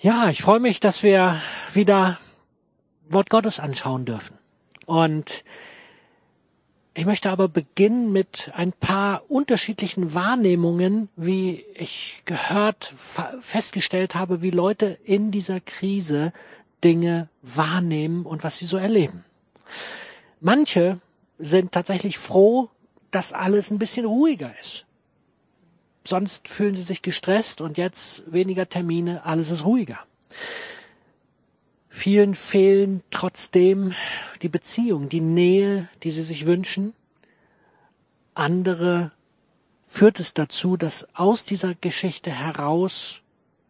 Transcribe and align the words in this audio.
Ja, 0.00 0.28
ich 0.30 0.42
freue 0.42 0.60
mich, 0.60 0.78
dass 0.78 1.02
wir 1.02 1.42
wieder 1.72 2.20
Wort 3.08 3.30
Gottes 3.30 3.58
anschauen 3.58 4.04
dürfen. 4.04 4.38
Und 4.86 5.42
ich 6.94 7.04
möchte 7.04 7.30
aber 7.30 7.48
beginnen 7.48 8.12
mit 8.12 8.52
ein 8.54 8.72
paar 8.72 9.28
unterschiedlichen 9.28 10.14
Wahrnehmungen, 10.14 11.08
wie 11.16 11.64
ich 11.74 12.22
gehört, 12.26 12.84
festgestellt 13.40 14.14
habe, 14.14 14.40
wie 14.40 14.50
Leute 14.50 14.98
in 15.02 15.32
dieser 15.32 15.58
Krise 15.58 16.32
Dinge 16.84 17.28
wahrnehmen 17.42 18.24
und 18.24 18.44
was 18.44 18.58
sie 18.58 18.66
so 18.66 18.76
erleben. 18.76 19.24
Manche 20.40 21.00
sind 21.38 21.72
tatsächlich 21.72 22.18
froh, 22.18 22.70
dass 23.10 23.32
alles 23.32 23.72
ein 23.72 23.80
bisschen 23.80 24.06
ruhiger 24.06 24.54
ist 24.60 24.86
sonst 26.08 26.48
fühlen 26.48 26.74
sie 26.74 26.82
sich 26.82 27.02
gestresst 27.02 27.60
und 27.60 27.76
jetzt 27.76 28.32
weniger 28.32 28.68
Termine, 28.68 29.24
alles 29.24 29.50
ist 29.50 29.64
ruhiger. 29.64 29.98
Vielen 31.88 32.34
fehlen 32.34 33.02
trotzdem 33.10 33.92
die 34.42 34.48
Beziehung, 34.48 35.08
die 35.08 35.20
Nähe, 35.20 35.88
die 36.02 36.10
sie 36.10 36.22
sich 36.22 36.46
wünschen. 36.46 36.94
Andere 38.34 39.10
führt 39.86 40.20
es 40.20 40.34
dazu, 40.34 40.76
dass 40.76 41.08
aus 41.14 41.44
dieser 41.44 41.74
Geschichte 41.74 42.30
heraus 42.30 43.20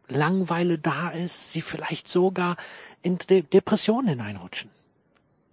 Langweile 0.08 0.78
da 0.78 1.10
ist, 1.10 1.52
sie 1.52 1.60
vielleicht 1.60 2.08
sogar 2.08 2.56
in 3.02 3.18
De 3.18 3.42
Depressionen 3.42 4.08
hineinrutschen. 4.08 4.70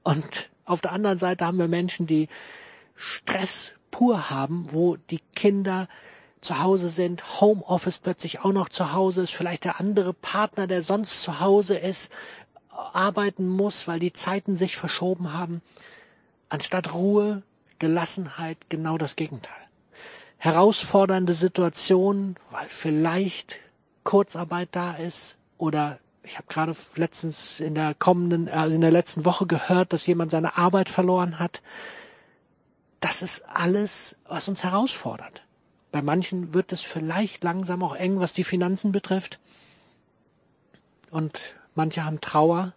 Und 0.04 0.50
auf 0.66 0.82
der 0.82 0.92
anderen 0.92 1.18
Seite 1.18 1.46
haben 1.46 1.60
wir 1.60 1.68
Menschen, 1.68 2.08
die 2.08 2.30
Stress 2.96 3.76
pur 3.92 4.30
haben, 4.30 4.72
wo 4.72 4.96
die 4.96 5.20
Kinder 5.36 5.88
zu 6.42 6.62
Hause 6.62 6.90
sind, 6.90 7.42
Homeoffice 7.42 8.00
plötzlich 8.00 8.42
auch 8.42 8.52
noch 8.52 8.70
zu 8.70 8.94
Hause 8.94 9.24
ist, 9.24 9.34
vielleicht 9.34 9.64
der 9.64 9.80
andere 9.80 10.14
Partner, 10.14 10.68
der 10.68 10.82
sonst 10.82 11.22
zu 11.22 11.40
Hause 11.40 11.78
ist, 11.78 12.12
arbeiten 12.70 13.48
muss, 13.48 13.88
weil 13.88 14.00
die 14.00 14.14
Zeiten 14.14 14.56
sich 14.56 14.76
verschoben 14.78 15.34
haben. 15.34 15.62
Anstatt 16.50 16.94
Ruhe, 16.94 17.44
Gelassenheit, 17.80 18.58
genau 18.70 18.98
das 18.98 19.16
Gegenteil. 19.16 19.54
Herausfordernde 20.38 21.34
Situationen, 21.34 22.36
weil 22.52 22.68
vielleicht 22.70 23.60
Kurzarbeit 24.04 24.70
da 24.74 24.94
ist 24.96 25.38
oder 25.58 26.00
ich 26.24 26.38
habe 26.38 26.48
gerade 26.48 26.76
letztens 26.96 27.60
in 27.60 27.76
der 27.76 27.94
kommenden, 27.94 28.50
also 28.50 28.76
in 28.76 28.82
der 28.82 28.92
letzten 28.92 29.26
Woche 29.26 29.46
gehört, 29.46 29.94
dass 29.94 30.08
jemand 30.08 30.32
seine 30.32 30.58
Arbeit 30.58 30.90
verloren 30.90 31.40
hat. 31.40 31.62
Das 33.00 33.22
ist 33.22 33.46
alles, 33.48 34.16
was 34.28 34.48
uns 34.48 34.64
herausfordert. 34.64 35.45
Bei 35.96 36.02
manchen 36.02 36.54
wird 36.54 36.74
es 36.74 36.82
vielleicht 36.82 37.46
langsam 37.46 37.82
auch 37.82 37.96
eng, 37.96 38.20
was 38.20 38.34
die 38.34 38.44
Finanzen 38.44 38.92
betrifft. 38.92 39.40
Und 41.10 41.40
manche 41.74 42.04
haben 42.04 42.20
Trauer 42.20 42.74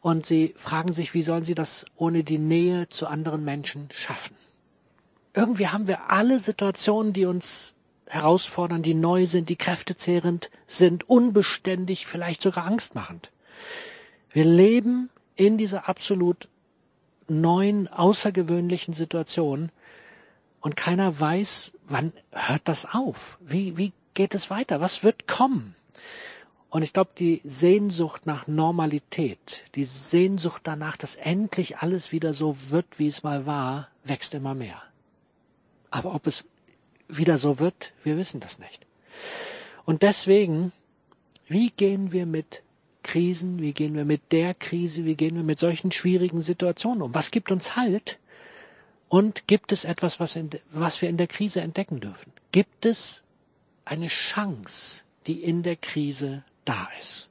und 0.00 0.26
sie 0.26 0.52
fragen 0.56 0.90
sich, 0.90 1.14
wie 1.14 1.22
sollen 1.22 1.44
sie 1.44 1.54
das 1.54 1.86
ohne 1.94 2.24
die 2.24 2.38
Nähe 2.38 2.88
zu 2.88 3.06
anderen 3.06 3.44
Menschen 3.44 3.88
schaffen. 3.92 4.34
Irgendwie 5.32 5.68
haben 5.68 5.86
wir 5.86 6.10
alle 6.10 6.40
Situationen, 6.40 7.12
die 7.12 7.24
uns 7.24 7.74
herausfordern, 8.06 8.82
die 8.82 8.94
neu 8.94 9.26
sind, 9.26 9.48
die 9.48 9.54
kräftezehrend 9.54 10.50
sind, 10.66 11.08
unbeständig, 11.08 12.04
vielleicht 12.04 12.42
sogar 12.42 12.64
angstmachend. 12.66 13.30
Wir 14.32 14.44
leben 14.44 15.08
in 15.36 15.56
dieser 15.56 15.88
absolut 15.88 16.48
neuen, 17.28 17.86
außergewöhnlichen 17.86 18.92
Situation 18.92 19.70
und 20.60 20.76
keiner 20.76 21.18
weiß, 21.18 21.72
wann 21.86 22.12
hört 22.32 22.62
das 22.66 22.86
auf? 22.86 23.38
Wie, 23.40 23.76
wie 23.76 23.92
geht 24.14 24.34
es 24.34 24.50
weiter? 24.50 24.80
Was 24.80 25.02
wird 25.02 25.26
kommen? 25.26 25.74
Und 26.68 26.82
ich 26.82 26.92
glaube, 26.92 27.10
die 27.18 27.40
Sehnsucht 27.44 28.26
nach 28.26 28.46
Normalität, 28.46 29.64
die 29.74 29.84
Sehnsucht 29.84 30.62
danach, 30.64 30.96
dass 30.96 31.16
endlich 31.16 31.78
alles 31.78 32.12
wieder 32.12 32.32
so 32.32 32.70
wird, 32.70 32.98
wie 32.98 33.08
es 33.08 33.24
mal 33.24 33.44
war, 33.44 33.88
wächst 34.04 34.34
immer 34.34 34.54
mehr. 34.54 34.80
Aber 35.90 36.14
ob 36.14 36.28
es 36.28 36.46
wieder 37.08 37.38
so 37.38 37.58
wird, 37.58 37.92
wir 38.04 38.16
wissen 38.16 38.38
das 38.38 38.60
nicht. 38.60 38.86
Und 39.84 40.02
deswegen, 40.02 40.70
wie 41.48 41.70
gehen 41.70 42.12
wir 42.12 42.26
mit 42.26 42.62
Krisen, 43.02 43.60
wie 43.60 43.72
gehen 43.72 43.94
wir 43.94 44.04
mit 44.04 44.30
der 44.30 44.54
Krise, 44.54 45.04
wie 45.04 45.16
gehen 45.16 45.34
wir 45.34 45.42
mit 45.42 45.58
solchen 45.58 45.90
schwierigen 45.90 46.40
Situationen 46.40 47.02
um? 47.02 47.14
Was 47.14 47.32
gibt 47.32 47.50
uns 47.50 47.74
Halt? 47.74 48.20
Und 49.10 49.48
gibt 49.48 49.72
es 49.72 49.84
etwas, 49.84 50.20
was, 50.20 50.36
in, 50.36 50.50
was 50.70 51.02
wir 51.02 51.08
in 51.08 51.16
der 51.16 51.26
Krise 51.26 51.60
entdecken 51.60 51.98
dürfen? 51.98 52.32
Gibt 52.52 52.86
es 52.86 53.22
eine 53.84 54.06
Chance, 54.06 55.02
die 55.26 55.42
in 55.42 55.64
der 55.64 55.74
Krise 55.74 56.44
da 56.64 56.88
ist? 57.00 57.28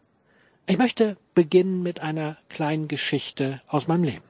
Ich 0.67 0.77
möchte 0.77 1.15
beginnen 1.33 1.81
mit 1.81 2.01
einer 2.01 2.35
kleinen 2.49 2.89
Geschichte 2.89 3.61
aus 3.65 3.87
meinem 3.87 4.03
Leben. 4.03 4.25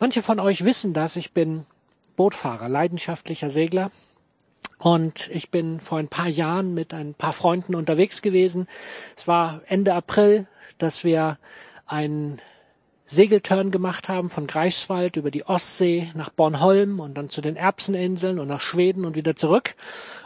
Manche 0.00 0.22
von 0.22 0.40
euch 0.40 0.64
wissen 0.64 0.94
das. 0.94 1.16
Ich 1.16 1.32
bin 1.32 1.66
Bootfahrer, 2.16 2.70
leidenschaftlicher 2.70 3.50
Segler. 3.50 3.90
Und 4.78 5.28
ich 5.28 5.50
bin 5.50 5.80
vor 5.80 5.98
ein 5.98 6.08
paar 6.08 6.28
Jahren 6.28 6.72
mit 6.72 6.94
ein 6.94 7.12
paar 7.12 7.34
Freunden 7.34 7.74
unterwegs 7.74 8.22
gewesen. 8.22 8.68
Es 9.18 9.28
war 9.28 9.60
Ende 9.66 9.92
April, 9.92 10.46
dass 10.78 11.04
wir 11.04 11.38
einen 11.84 12.40
Segeltörn 13.06 13.70
gemacht 13.70 14.08
haben 14.08 14.30
von 14.30 14.46
Greifswald 14.46 15.16
über 15.16 15.30
die 15.30 15.46
Ostsee 15.46 16.10
nach 16.14 16.30
Bornholm 16.30 17.00
und 17.00 17.14
dann 17.14 17.28
zu 17.28 17.42
den 17.42 17.56
Erbseninseln 17.56 18.38
und 18.38 18.48
nach 18.48 18.62
Schweden 18.62 19.04
und 19.04 19.14
wieder 19.14 19.36
zurück. 19.36 19.74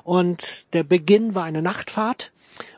Und 0.04 0.66
der 0.72 0.84
Beginn 0.84 1.34
war 1.34 1.44
eine 1.44 1.60
Nachtfahrt 1.60 2.30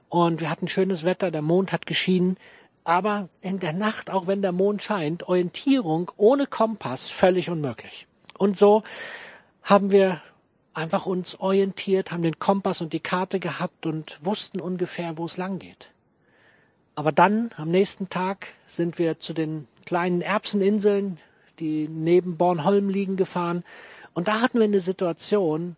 und 0.09 0.41
wir 0.41 0.49
hatten 0.49 0.69
schönes 0.69 1.05
Wetter, 1.05 1.31
der 1.31 1.43
Mond 1.43 1.73
hat 1.73 1.87
geschienen. 1.87 2.39
Aber 2.83 3.29
in 3.43 3.61
der 3.61 3.75
Nacht, 3.75 4.11
auch 4.11 4.27
wenn 4.27 4.41
der 4.41 4.53
Mond 4.53 4.83
scheint, 4.83 5.29
Orientierung 5.29 6.11
ohne 6.17 6.47
Kompass 6.47 7.11
völlig 7.11 7.51
unmöglich. 7.51 8.07
Und 8.39 8.57
so 8.57 8.83
haben 9.63 9.91
wir 9.91 10.23
einfach 10.73 11.05
uns 11.05 11.39
orientiert, 11.39 12.11
haben 12.11 12.23
den 12.23 12.39
Kompass 12.39 12.81
und 12.81 12.95
die 12.95 13.01
Karte 13.01 13.39
gehabt 13.39 13.85
und 13.85 14.25
wussten 14.25 14.61
ungefähr, 14.61 15.19
wo 15.19 15.27
es 15.27 15.37
lang 15.37 15.59
geht. 15.59 15.91
Aber 16.95 17.13
dann, 17.13 17.51
am 17.57 17.71
nächsten 17.71 18.09
Tag, 18.09 18.49
sind 18.67 18.99
wir 18.99 19.21
zu 19.21 19.35
den 19.35 19.69
kleinen 19.91 20.21
Erbseninseln, 20.21 21.19
die 21.59 21.89
neben 21.89 22.37
Bornholm 22.37 22.91
liegen, 22.91 23.17
gefahren. 23.17 23.65
Und 24.15 24.29
da 24.29 24.41
hatten 24.41 24.61
wir 24.61 24.65
eine 24.67 24.79
Situation, 24.79 25.75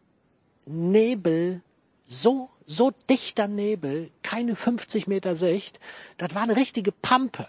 Nebel, 0.67 1.63
so, 2.05 2.51
so 2.67 2.93
dichter 3.09 3.49
Nebel, 3.49 4.11
keine 4.23 4.55
50 4.55 5.07
Meter 5.07 5.35
Sicht, 5.35 5.81
das 6.19 6.35
war 6.35 6.43
eine 6.43 6.57
richtige 6.57 6.93
Pampe. 6.93 7.49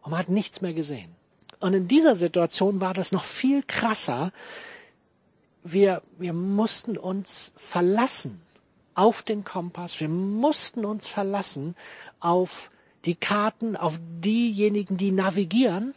Und 0.00 0.12
man 0.12 0.20
hat 0.20 0.30
nichts 0.30 0.62
mehr 0.62 0.72
gesehen. 0.72 1.14
Und 1.58 1.74
in 1.74 1.86
dieser 1.86 2.16
Situation 2.16 2.80
war 2.80 2.94
das 2.94 3.12
noch 3.12 3.24
viel 3.24 3.62
krasser. 3.62 4.32
Wir, 5.62 6.00
wir 6.16 6.32
mussten 6.32 6.96
uns 6.96 7.52
verlassen 7.56 8.40
auf 8.94 9.22
den 9.22 9.44
Kompass. 9.44 10.00
Wir 10.00 10.08
mussten 10.08 10.86
uns 10.86 11.08
verlassen 11.08 11.76
auf 12.20 12.70
die 13.04 13.14
Karten 13.14 13.76
auf 13.76 13.98
diejenigen, 14.00 14.96
die 14.96 15.12
navigieren. 15.12 15.94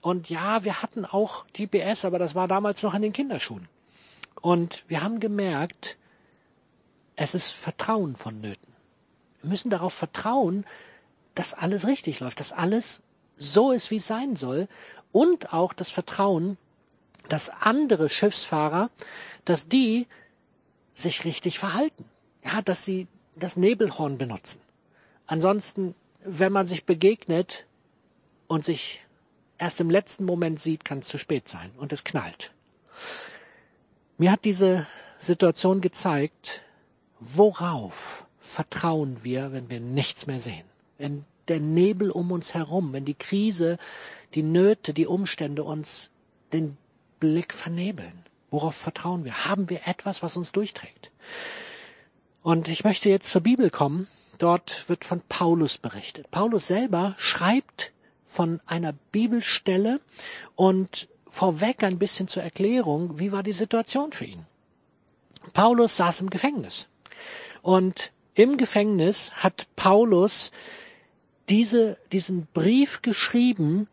Und 0.00 0.30
ja, 0.30 0.64
wir 0.64 0.82
hatten 0.82 1.04
auch 1.04 1.46
GPS, 1.52 2.04
aber 2.04 2.18
das 2.18 2.34
war 2.34 2.48
damals 2.48 2.82
noch 2.82 2.94
in 2.94 3.02
den 3.02 3.12
Kinderschuhen. 3.12 3.68
Und 4.40 4.84
wir 4.88 5.02
haben 5.02 5.20
gemerkt, 5.20 5.98
es 7.16 7.34
ist 7.34 7.50
Vertrauen 7.50 8.14
vonnöten. 8.14 8.72
Wir 9.40 9.50
müssen 9.50 9.70
darauf 9.70 9.92
vertrauen, 9.92 10.64
dass 11.34 11.54
alles 11.54 11.86
richtig 11.86 12.20
läuft, 12.20 12.40
dass 12.40 12.52
alles 12.52 13.02
so 13.36 13.72
ist, 13.72 13.90
wie 13.90 13.96
es 13.96 14.06
sein 14.06 14.36
soll. 14.36 14.68
Und 15.12 15.52
auch 15.52 15.72
das 15.72 15.90
Vertrauen, 15.90 16.58
dass 17.28 17.50
andere 17.50 18.08
Schiffsfahrer, 18.08 18.90
dass 19.44 19.68
die 19.68 20.06
sich 20.94 21.24
richtig 21.24 21.58
verhalten. 21.58 22.04
Ja, 22.44 22.62
dass 22.62 22.84
sie 22.84 23.08
das 23.34 23.56
Nebelhorn 23.56 24.18
benutzen. 24.18 24.60
Ansonsten 25.26 25.94
wenn 26.26 26.52
man 26.52 26.66
sich 26.66 26.84
begegnet 26.84 27.66
und 28.46 28.64
sich 28.64 29.04
erst 29.58 29.80
im 29.80 29.90
letzten 29.90 30.24
Moment 30.24 30.60
sieht, 30.60 30.84
kann 30.84 30.98
es 30.98 31.08
zu 31.08 31.18
spät 31.18 31.48
sein 31.48 31.70
und 31.76 31.92
es 31.92 32.04
knallt. 32.04 32.52
Mir 34.18 34.32
hat 34.32 34.44
diese 34.44 34.86
Situation 35.18 35.80
gezeigt, 35.80 36.62
worauf 37.20 38.26
vertrauen 38.38 39.24
wir, 39.24 39.52
wenn 39.52 39.70
wir 39.70 39.80
nichts 39.80 40.26
mehr 40.26 40.40
sehen, 40.40 40.64
wenn 40.98 41.24
der 41.48 41.60
Nebel 41.60 42.10
um 42.10 42.32
uns 42.32 42.54
herum, 42.54 42.92
wenn 42.92 43.04
die 43.04 43.14
Krise, 43.14 43.78
die 44.34 44.42
Nöte, 44.42 44.92
die 44.92 45.06
Umstände 45.06 45.64
uns 45.64 46.10
den 46.52 46.76
Blick 47.20 47.54
vernebeln. 47.54 48.24
Worauf 48.50 48.74
vertrauen 48.74 49.24
wir? 49.24 49.44
Haben 49.44 49.70
wir 49.70 49.86
etwas, 49.86 50.22
was 50.22 50.36
uns 50.36 50.52
durchträgt? 50.52 51.10
Und 52.42 52.68
ich 52.68 52.84
möchte 52.84 53.08
jetzt 53.08 53.30
zur 53.30 53.42
Bibel 53.42 53.70
kommen 53.70 54.06
Dort 54.38 54.88
wird 54.88 55.04
von 55.04 55.22
Paulus 55.28 55.78
berichtet. 55.78 56.30
Paulus 56.30 56.66
selber 56.66 57.14
schreibt 57.18 57.92
von 58.24 58.60
einer 58.66 58.92
Bibelstelle 59.12 60.00
und 60.54 61.08
vorweg 61.28 61.82
ein 61.82 61.98
bisschen 61.98 62.28
zur 62.28 62.42
Erklärung, 62.42 63.18
wie 63.18 63.32
war 63.32 63.42
die 63.42 63.52
Situation 63.52 64.12
für 64.12 64.24
ihn. 64.24 64.46
Paulus 65.52 65.96
saß 65.96 66.20
im 66.20 66.30
Gefängnis 66.30 66.88
und 67.62 68.12
im 68.34 68.56
Gefängnis 68.56 69.32
hat 69.34 69.66
Paulus 69.76 70.50
diese, 71.48 71.96
diesen 72.12 72.46
Brief 72.52 73.02
geschrieben 73.02 73.88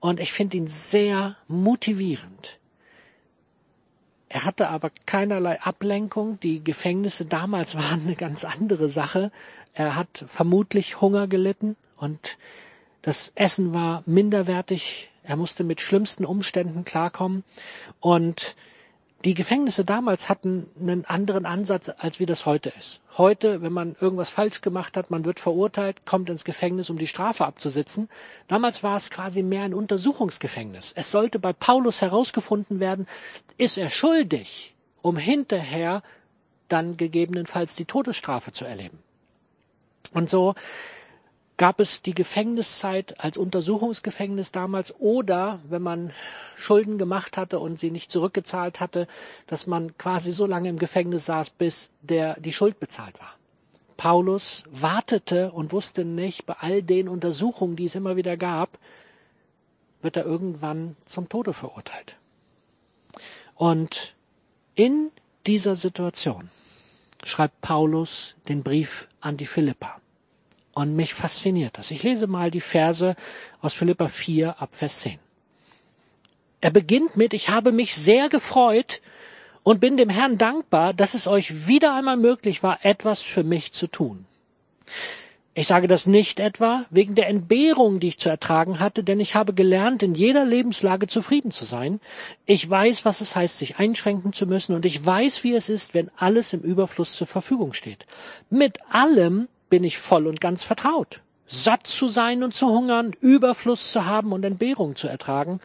und 0.00 0.20
ich 0.20 0.32
finde 0.32 0.58
ihn 0.58 0.66
sehr 0.66 1.36
motivierend. 1.48 2.58
Er 4.28 4.44
hatte 4.44 4.68
aber 4.68 4.90
keinerlei 5.06 5.60
Ablenkung. 5.62 6.38
Die 6.40 6.62
Gefängnisse 6.62 7.24
damals 7.24 7.76
waren 7.78 8.02
eine 8.02 8.14
ganz 8.14 8.44
andere 8.44 8.88
Sache. 8.88 9.32
Er 9.78 9.94
hat 9.94 10.24
vermutlich 10.26 11.00
Hunger 11.00 11.28
gelitten 11.28 11.76
und 11.96 12.36
das 13.02 13.30
Essen 13.36 13.72
war 13.72 14.02
minderwertig. 14.06 15.08
Er 15.22 15.36
musste 15.36 15.62
mit 15.62 15.80
schlimmsten 15.80 16.24
Umständen 16.24 16.84
klarkommen 16.84 17.44
und 18.00 18.56
die 19.24 19.34
Gefängnisse 19.34 19.84
damals 19.84 20.28
hatten 20.28 20.66
einen 20.80 21.04
anderen 21.04 21.46
Ansatz, 21.46 21.92
als 21.96 22.18
wie 22.18 22.26
das 22.26 22.44
heute 22.44 22.72
ist. 22.76 23.02
Heute, 23.16 23.62
wenn 23.62 23.72
man 23.72 23.94
irgendwas 24.00 24.30
falsch 24.30 24.62
gemacht 24.62 24.96
hat, 24.96 25.12
man 25.12 25.24
wird 25.24 25.38
verurteilt, 25.38 26.04
kommt 26.04 26.28
ins 26.28 26.44
Gefängnis, 26.44 26.90
um 26.90 26.98
die 26.98 27.06
Strafe 27.06 27.46
abzusitzen. 27.46 28.08
Damals 28.48 28.82
war 28.82 28.96
es 28.96 29.10
quasi 29.10 29.44
mehr 29.44 29.62
ein 29.62 29.74
Untersuchungsgefängnis. 29.74 30.92
Es 30.96 31.12
sollte 31.12 31.38
bei 31.38 31.52
Paulus 31.52 32.02
herausgefunden 32.02 32.80
werden, 32.80 33.06
ist 33.58 33.78
er 33.78 33.90
schuldig, 33.90 34.74
um 35.02 35.16
hinterher 35.16 36.02
dann 36.66 36.96
gegebenenfalls 36.96 37.76
die 37.76 37.84
Todesstrafe 37.84 38.50
zu 38.50 38.64
erleben. 38.64 39.04
Und 40.14 40.30
so 40.30 40.54
gab 41.58 41.80
es 41.80 42.02
die 42.02 42.14
Gefängniszeit 42.14 43.20
als 43.20 43.36
Untersuchungsgefängnis 43.36 44.52
damals 44.52 44.94
oder 45.00 45.58
wenn 45.68 45.82
man 45.82 46.12
Schulden 46.56 46.98
gemacht 46.98 47.36
hatte 47.36 47.58
und 47.58 47.78
sie 47.78 47.90
nicht 47.90 48.10
zurückgezahlt 48.10 48.80
hatte, 48.80 49.08
dass 49.48 49.66
man 49.66 49.98
quasi 49.98 50.32
so 50.32 50.46
lange 50.46 50.68
im 50.68 50.78
Gefängnis 50.78 51.26
saß, 51.26 51.50
bis 51.50 51.90
der 52.00 52.38
die 52.40 52.52
Schuld 52.52 52.78
bezahlt 52.78 53.18
war. 53.18 53.34
Paulus 53.96 54.62
wartete 54.70 55.50
und 55.50 55.72
wusste 55.72 56.04
nicht, 56.04 56.46
bei 56.46 56.54
all 56.60 56.84
den 56.84 57.08
Untersuchungen, 57.08 57.74
die 57.74 57.86
es 57.86 57.96
immer 57.96 58.14
wieder 58.14 58.36
gab, 58.36 58.78
wird 60.00 60.16
er 60.16 60.24
irgendwann 60.24 60.96
zum 61.04 61.28
Tode 61.28 61.52
verurteilt. 61.52 62.14
Und 63.56 64.14
in 64.76 65.10
dieser 65.48 65.74
Situation 65.74 66.48
schreibt 67.24 67.60
Paulus 67.60 68.36
den 68.48 68.62
Brief 68.62 69.08
an 69.20 69.36
die 69.36 69.46
Philippa. 69.46 70.00
Und 70.72 70.94
mich 70.94 71.14
fasziniert 71.14 71.76
das. 71.78 71.90
Ich 71.90 72.02
lese 72.02 72.26
mal 72.26 72.50
die 72.50 72.60
Verse 72.60 73.16
aus 73.60 73.74
Philippa 73.74 74.08
4 74.08 74.60
ab 74.60 74.74
Vers 74.74 75.00
10. 75.00 75.18
Er 76.60 76.70
beginnt 76.70 77.16
mit, 77.16 77.34
ich 77.34 77.48
habe 77.50 77.72
mich 77.72 77.94
sehr 77.94 78.28
gefreut 78.28 79.00
und 79.62 79.80
bin 79.80 79.96
dem 79.96 80.08
Herrn 80.08 80.38
dankbar, 80.38 80.94
dass 80.94 81.14
es 81.14 81.26
euch 81.26 81.66
wieder 81.66 81.94
einmal 81.94 82.16
möglich 82.16 82.62
war, 82.62 82.84
etwas 82.84 83.22
für 83.22 83.44
mich 83.44 83.72
zu 83.72 83.86
tun. 83.86 84.26
Ich 85.54 85.66
sage 85.66 85.88
das 85.88 86.06
nicht 86.06 86.38
etwa 86.38 86.84
wegen 86.90 87.16
der 87.16 87.28
Entbehrung, 87.28 87.98
die 87.98 88.08
ich 88.08 88.18
zu 88.18 88.28
ertragen 88.28 88.78
hatte, 88.78 89.02
denn 89.02 89.18
ich 89.18 89.34
habe 89.34 89.54
gelernt, 89.54 90.04
in 90.04 90.14
jeder 90.14 90.44
Lebenslage 90.44 91.08
zufrieden 91.08 91.50
zu 91.50 91.64
sein. 91.64 92.00
Ich 92.46 92.68
weiß, 92.68 93.04
was 93.04 93.20
es 93.20 93.34
heißt, 93.34 93.58
sich 93.58 93.78
einschränken 93.78 94.32
zu 94.32 94.46
müssen, 94.46 94.74
und 94.74 94.84
ich 94.84 95.04
weiß, 95.04 95.42
wie 95.42 95.54
es 95.54 95.68
ist, 95.68 95.94
wenn 95.94 96.10
alles 96.16 96.52
im 96.52 96.60
Überfluss 96.60 97.14
zur 97.14 97.26
Verfügung 97.26 97.72
steht. 97.72 98.06
Mit 98.50 98.78
allem 98.90 99.48
bin 99.68 99.82
ich 99.82 99.98
voll 99.98 100.28
und 100.28 100.40
ganz 100.40 100.62
vertraut. 100.62 101.22
Satt 101.46 101.86
zu 101.86 102.08
sein 102.08 102.44
und 102.44 102.54
zu 102.54 102.68
hungern, 102.68 103.16
Überfluss 103.20 103.90
zu 103.90 104.04
haben 104.04 104.32
und 104.32 104.44
Entbehrung 104.44 104.96
zu 104.96 105.08
ertragen, 105.08 105.60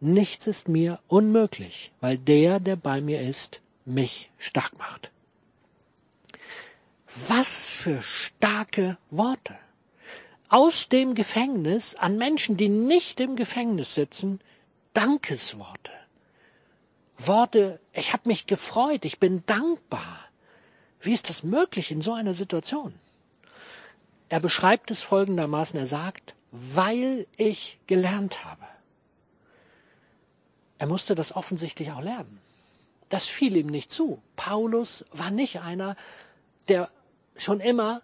nichts 0.00 0.46
ist 0.46 0.68
mir 0.68 0.98
unmöglich, 1.08 1.92
weil 2.00 2.16
der, 2.16 2.60
der 2.60 2.76
bei 2.76 3.00
mir 3.00 3.20
ist, 3.20 3.60
mich 3.84 4.30
stark 4.38 4.78
macht. 4.78 5.10
Was 7.28 7.66
für 7.66 8.00
starke 8.02 8.96
Worte. 9.10 9.56
Aus 10.48 10.88
dem 10.88 11.14
Gefängnis 11.14 11.94
an 11.94 12.18
Menschen, 12.18 12.56
die 12.56 12.68
nicht 12.68 13.20
im 13.20 13.36
Gefängnis 13.36 13.94
sitzen, 13.94 14.40
Dankesworte. 14.94 15.92
Worte, 17.16 17.80
ich 17.92 18.12
habe 18.12 18.28
mich 18.28 18.46
gefreut, 18.46 19.04
ich 19.04 19.18
bin 19.18 19.44
dankbar. 19.46 20.28
Wie 21.00 21.12
ist 21.12 21.28
das 21.28 21.42
möglich 21.42 21.90
in 21.90 22.00
so 22.00 22.12
einer 22.12 22.34
Situation? 22.34 22.94
Er 24.28 24.40
beschreibt 24.40 24.90
es 24.90 25.02
folgendermaßen, 25.02 25.78
er 25.78 25.86
sagt, 25.86 26.34
weil 26.52 27.26
ich 27.36 27.78
gelernt 27.86 28.44
habe. 28.44 28.64
Er 30.78 30.86
musste 30.86 31.14
das 31.14 31.34
offensichtlich 31.34 31.92
auch 31.92 32.00
lernen. 32.00 32.40
Das 33.08 33.26
fiel 33.26 33.56
ihm 33.56 33.66
nicht 33.66 33.90
zu. 33.90 34.22
Paulus 34.36 35.04
war 35.12 35.30
nicht 35.30 35.60
einer, 35.60 35.96
der 36.68 36.90
schon 37.40 37.60
immer 37.60 38.02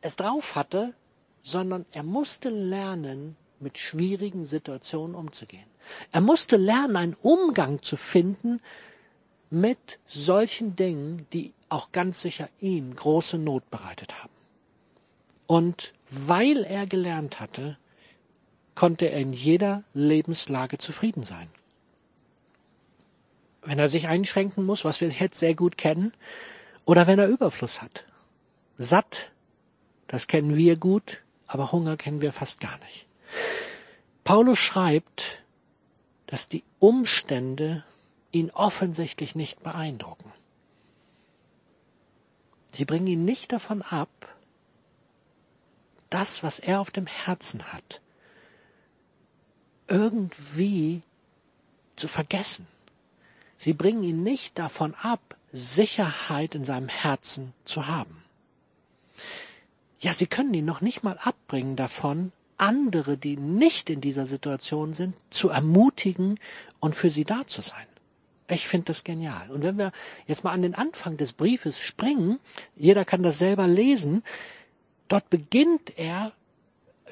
es 0.00 0.16
drauf 0.16 0.54
hatte, 0.54 0.94
sondern 1.42 1.86
er 1.92 2.02
musste 2.02 2.50
lernen, 2.50 3.36
mit 3.60 3.78
schwierigen 3.78 4.44
Situationen 4.44 5.16
umzugehen. 5.16 5.66
Er 6.12 6.20
musste 6.20 6.56
lernen, 6.56 6.96
einen 6.96 7.14
Umgang 7.14 7.82
zu 7.82 7.96
finden 7.96 8.60
mit 9.50 9.98
solchen 10.06 10.76
Dingen, 10.76 11.26
die 11.32 11.54
auch 11.68 11.90
ganz 11.92 12.22
sicher 12.22 12.48
ihm 12.60 12.94
große 12.94 13.38
Not 13.38 13.68
bereitet 13.70 14.22
haben. 14.22 14.32
Und 15.46 15.94
weil 16.10 16.64
er 16.64 16.86
gelernt 16.86 17.40
hatte, 17.40 17.78
konnte 18.74 19.06
er 19.06 19.18
in 19.18 19.32
jeder 19.32 19.82
Lebenslage 19.92 20.78
zufrieden 20.78 21.24
sein. 21.24 21.48
Wenn 23.62 23.78
er 23.78 23.88
sich 23.88 24.06
einschränken 24.06 24.64
muss, 24.64 24.84
was 24.84 25.00
wir 25.00 25.08
jetzt 25.08 25.38
sehr 25.38 25.54
gut 25.54 25.76
kennen, 25.76 26.12
oder 26.84 27.06
wenn 27.06 27.18
er 27.18 27.28
Überfluss 27.28 27.82
hat. 27.82 28.04
Satt, 28.78 29.32
das 30.06 30.28
kennen 30.28 30.56
wir 30.56 30.76
gut, 30.76 31.22
aber 31.46 31.72
Hunger 31.72 31.96
kennen 31.96 32.22
wir 32.22 32.32
fast 32.32 32.60
gar 32.60 32.78
nicht. 32.78 33.06
Paulus 34.24 34.58
schreibt, 34.58 35.42
dass 36.26 36.48
die 36.48 36.62
Umstände 36.78 37.84
ihn 38.30 38.50
offensichtlich 38.50 39.34
nicht 39.34 39.60
beeindrucken. 39.62 40.32
Sie 42.70 42.84
bringen 42.84 43.06
ihn 43.06 43.24
nicht 43.24 43.52
davon 43.52 43.82
ab, 43.82 44.08
das, 46.10 46.42
was 46.42 46.58
er 46.58 46.80
auf 46.80 46.90
dem 46.90 47.06
Herzen 47.06 47.72
hat, 47.72 48.00
irgendwie 49.88 51.02
zu 51.96 52.08
vergessen. 52.08 52.66
Sie 53.56 53.72
bringen 53.72 54.04
ihn 54.04 54.22
nicht 54.22 54.58
davon 54.58 54.94
ab, 54.94 55.36
Sicherheit 55.52 56.54
in 56.54 56.64
seinem 56.64 56.88
Herzen 56.88 57.54
zu 57.64 57.86
haben. 57.86 58.22
Ja, 60.00 60.14
sie 60.14 60.26
können 60.26 60.54
ihn 60.54 60.64
noch 60.64 60.80
nicht 60.80 61.02
mal 61.02 61.18
abbringen 61.18 61.76
davon, 61.76 62.32
andere, 62.56 63.16
die 63.16 63.36
nicht 63.36 63.90
in 63.90 64.00
dieser 64.00 64.26
Situation 64.26 64.92
sind, 64.92 65.14
zu 65.30 65.48
ermutigen 65.48 66.38
und 66.80 66.94
für 66.94 67.10
sie 67.10 67.24
da 67.24 67.46
zu 67.46 67.60
sein. 67.60 67.86
Ich 68.48 68.66
finde 68.66 68.86
das 68.86 69.04
genial. 69.04 69.50
Und 69.50 69.62
wenn 69.62 69.78
wir 69.78 69.92
jetzt 70.26 70.42
mal 70.42 70.52
an 70.52 70.62
den 70.62 70.74
Anfang 70.74 71.16
des 71.16 71.34
Briefes 71.34 71.78
springen, 71.80 72.38
jeder 72.76 73.04
kann 73.04 73.22
das 73.22 73.38
selber 73.38 73.66
lesen, 73.66 74.22
Dort 75.08 75.30
beginnt 75.30 75.98
er 75.98 76.32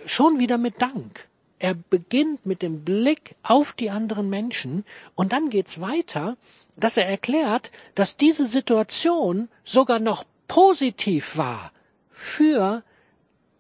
schon 0.05 0.39
wieder 0.39 0.59
mit 0.59 0.81
Dank. 0.81 1.29
Er 1.59 1.75
beginnt 1.75 2.45
mit 2.45 2.61
dem 2.61 2.85
Blick 2.85 3.35
auf 3.43 3.73
die 3.73 3.89
anderen 3.89 4.29
Menschen 4.29 4.85
und 5.15 5.33
dann 5.33 5.49
geht's 5.49 5.81
weiter, 5.81 6.37
dass 6.77 6.99
er 6.99 7.07
erklärt, 7.07 7.71
dass 7.95 8.19
diese 8.19 8.45
Situation 8.45 9.49
sogar 9.65 9.99
noch 9.99 10.25
positiv 10.47 11.39
war 11.39 11.73
für 12.17 12.83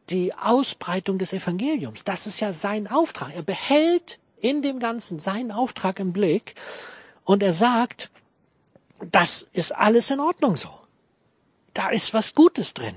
die 0.08 0.32
Ausbreitung 0.32 1.18
des 1.18 1.34
Evangeliums. 1.34 2.04
Das 2.04 2.26
ist 2.26 2.40
ja 2.40 2.54
sein 2.54 2.86
Auftrag. 2.86 3.34
Er 3.34 3.42
behält 3.42 4.18
in 4.40 4.62
dem 4.62 4.78
Ganzen 4.78 5.20
seinen 5.20 5.52
Auftrag 5.52 6.00
im 6.00 6.14
Blick 6.14 6.54
und 7.24 7.42
er 7.42 7.52
sagt, 7.52 8.10
das 9.10 9.46
ist 9.52 9.74
alles 9.74 10.10
in 10.10 10.20
Ordnung 10.20 10.56
so. 10.56 10.70
Da 11.74 11.90
ist 11.90 12.14
was 12.14 12.34
Gutes 12.34 12.72
drin 12.72 12.94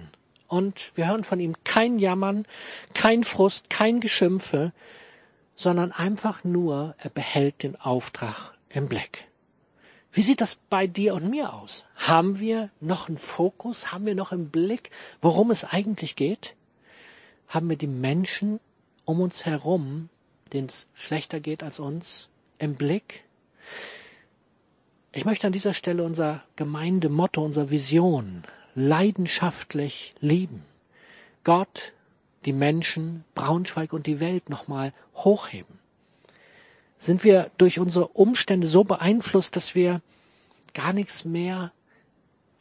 und 0.48 0.94
wir 0.96 1.10
hören 1.10 1.26
von 1.26 1.42
ihm 1.42 1.56
kein 1.66 2.00
Jammern, 2.00 2.46
kein 2.94 3.26
Frust, 3.26 3.70
kein 3.70 4.00
Geschimpfe, 4.00 4.72
sondern 5.56 5.92
einfach 5.92 6.46
nur, 6.46 6.96
er 7.00 7.10
behält 7.10 7.64
den 7.64 7.76
Auftrag 7.76 8.54
im 8.70 8.88
Blick. 8.88 9.29
Wie 10.12 10.22
sieht 10.22 10.42
das 10.42 10.56
bei 10.70 10.88
dir 10.88 11.14
und 11.14 11.30
mir 11.30 11.54
aus? 11.54 11.86
Haben 11.96 12.40
wir 12.40 12.72
noch 12.80 13.08
einen 13.08 13.18
Fokus? 13.18 13.92
Haben 13.92 14.06
wir 14.06 14.16
noch 14.16 14.32
im 14.32 14.50
Blick, 14.50 14.90
worum 15.22 15.52
es 15.52 15.64
eigentlich 15.64 16.16
geht? 16.16 16.56
Haben 17.48 17.70
wir 17.70 17.78
die 17.78 17.88
Menschen 17.88 18.60
um 19.06 19.22
uns 19.22 19.46
herum, 19.46 20.10
denen 20.52 20.68
es 20.68 20.88
schlechter 20.94 21.40
geht 21.40 21.64
als 21.64 21.80
uns, 21.80 22.30
im 22.58 22.76
Blick? 22.76 23.24
Ich 25.12 25.26
möchte 25.26 25.48
an 25.48 25.54
dieser 25.54 25.74
Stelle 25.74 26.04
unser 26.04 26.44
Gemeindemotto, 26.56 27.44
unser 27.44 27.70
Vision 27.70 28.44
leidenschaftlich 28.76 30.14
lieben. 30.20 30.64
Gott, 31.44 31.94
die 32.46 32.54
Menschen, 32.54 33.26
Braunschweig 33.34 33.94
und 33.94 34.06
die 34.06 34.20
Welt 34.20 34.50
nochmal 34.50 34.94
hochheben. 35.16 35.79
Sind 37.00 37.24
wir 37.24 37.50
durch 37.58 37.80
unsere 37.80 38.10
Umstände 38.10 38.68
so 38.68 38.84
beeinflusst, 38.84 39.56
dass 39.56 39.74
wir 39.74 40.02
gar 40.74 40.94
nichts 40.94 41.26
mehr 41.26 41.72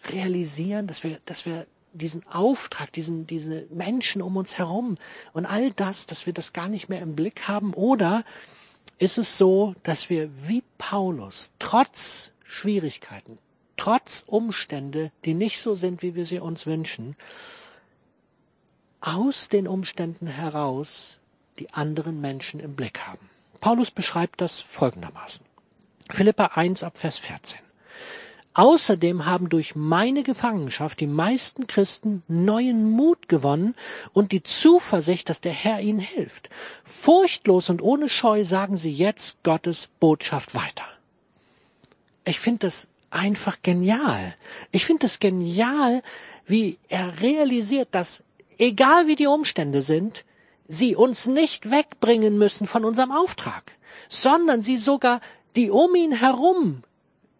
realisieren, 0.07 0.87
dass 0.87 1.05
wir, 1.05 1.19
dass 1.27 1.45
wir 1.45 1.67
diesen 1.93 2.27
Auftrag, 2.29 2.93
diesen, 2.93 3.27
diese 3.27 3.67
Menschen 3.71 4.23
um 4.23 4.37
uns 4.37 4.57
herum 4.57 4.97
und 5.33 5.45
all 5.45 5.73
das, 5.73 6.07
dass 6.07 6.25
wir 6.25 6.33
das 6.33 6.53
gar 6.53 6.69
nicht 6.69 6.89
mehr 6.89 7.03
im 7.03 7.17
Blick 7.17 7.49
haben? 7.49 7.75
Oder 7.75 8.25
ist 8.99 9.19
es 9.19 9.37
so, 9.37 9.75
dass 9.83 10.09
wir 10.09 10.31
wie 10.49 10.63
Paulus 10.79 11.51
trotz 11.59 12.31
Schwierigkeiten, 12.45 13.39
trotz 13.77 14.23
Umstände, 14.27 15.11
die 15.25 15.35
nicht 15.35 15.61
so 15.61 15.75
sind, 15.75 16.03
wie 16.03 16.15
wir 16.15 16.25
sie 16.25 16.39
uns 16.39 16.65
wünschen, 16.67 17.17
aus 19.01 19.49
den 19.49 19.69
Umständen 19.69 20.29
heraus 20.29 21.19
die 21.59 21.73
anderen 21.75 22.21
Menschen 22.21 22.61
im 22.61 22.75
Blick 22.75 23.01
haben. 23.01 23.29
Paulus 23.61 23.91
beschreibt 23.91 24.41
das 24.41 24.61
folgendermaßen. 24.61 25.45
Philippa 26.11 26.47
1 26.55 26.83
ab 26.83 26.97
Vers 26.99 27.19
14. 27.19 27.61
Außerdem 28.55 29.25
haben 29.25 29.51
durch 29.51 29.77
meine 29.77 30.25
Gefangenschaft 30.25 30.99
die 30.99 31.07
meisten 31.07 31.69
Christen 31.69 32.25
neuen 32.27 32.91
Mut 32.91 33.29
gewonnen 33.29 33.77
und 34.13 34.33
die 34.33 34.43
Zuversicht, 34.43 35.29
dass 35.29 35.41
der 35.41 35.53
Herr 35.53 35.81
ihnen 35.81 36.01
hilft. 36.01 36.49
Furchtlos 36.83 37.71
und 37.71 37.83
ohne 37.83 38.09
Scheu 38.09 38.43
sagen 38.45 38.77
sie 38.77 38.93
jetzt 38.93 39.45
Gottes 39.45 39.89
Botschaft 40.01 40.57
weiter. 40.57 40.85
Ich 42.25 42.41
finde 42.41 42.67
das 42.67 42.89
einfach 43.11 43.59
genial. 43.63 44.35
Ich 44.73 44.85
finde 44.85 45.07
es 45.07 45.21
genial, 45.21 46.03
wie 46.45 46.79
er 46.89 47.21
realisiert, 47.21 47.89
dass 47.93 48.25
egal 48.59 49.07
wie 49.07 49.15
die 49.15 49.29
Umstände 49.29 49.83
sind, 49.83 50.25
sie 50.69 50.95
uns 50.95 51.27
nicht 51.27 51.71
wegbringen 51.71 52.39
müssen 52.39 52.67
von 52.67 52.85
unserem 52.85 53.11
Auftrag, 53.11 53.73
sondern 54.09 54.63
sie 54.63 54.77
sogar 54.77 55.21
die 55.57 55.71
um 55.71 55.95
ihn 55.95 56.13
herum 56.13 56.85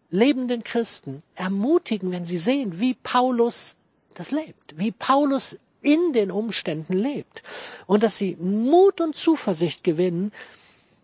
lebenden 0.09 0.63
Christen 0.63 1.21
ermutigen, 1.35 2.11
wenn 2.11 2.25
sie 2.25 2.39
sehen, 2.39 2.79
wie 2.79 2.95
Paulus 2.95 3.75
das 4.15 4.31
lebt, 4.31 4.77
wie 4.77 4.91
Paulus 4.91 5.59
in 5.81 6.11
den 6.13 6.31
Umständen 6.31 6.93
lebt 6.93 7.43
und 7.85 8.03
dass 8.03 8.17
sie 8.17 8.35
Mut 8.39 8.99
und 8.99 9.15
Zuversicht 9.15 9.83
gewinnen, 9.83 10.33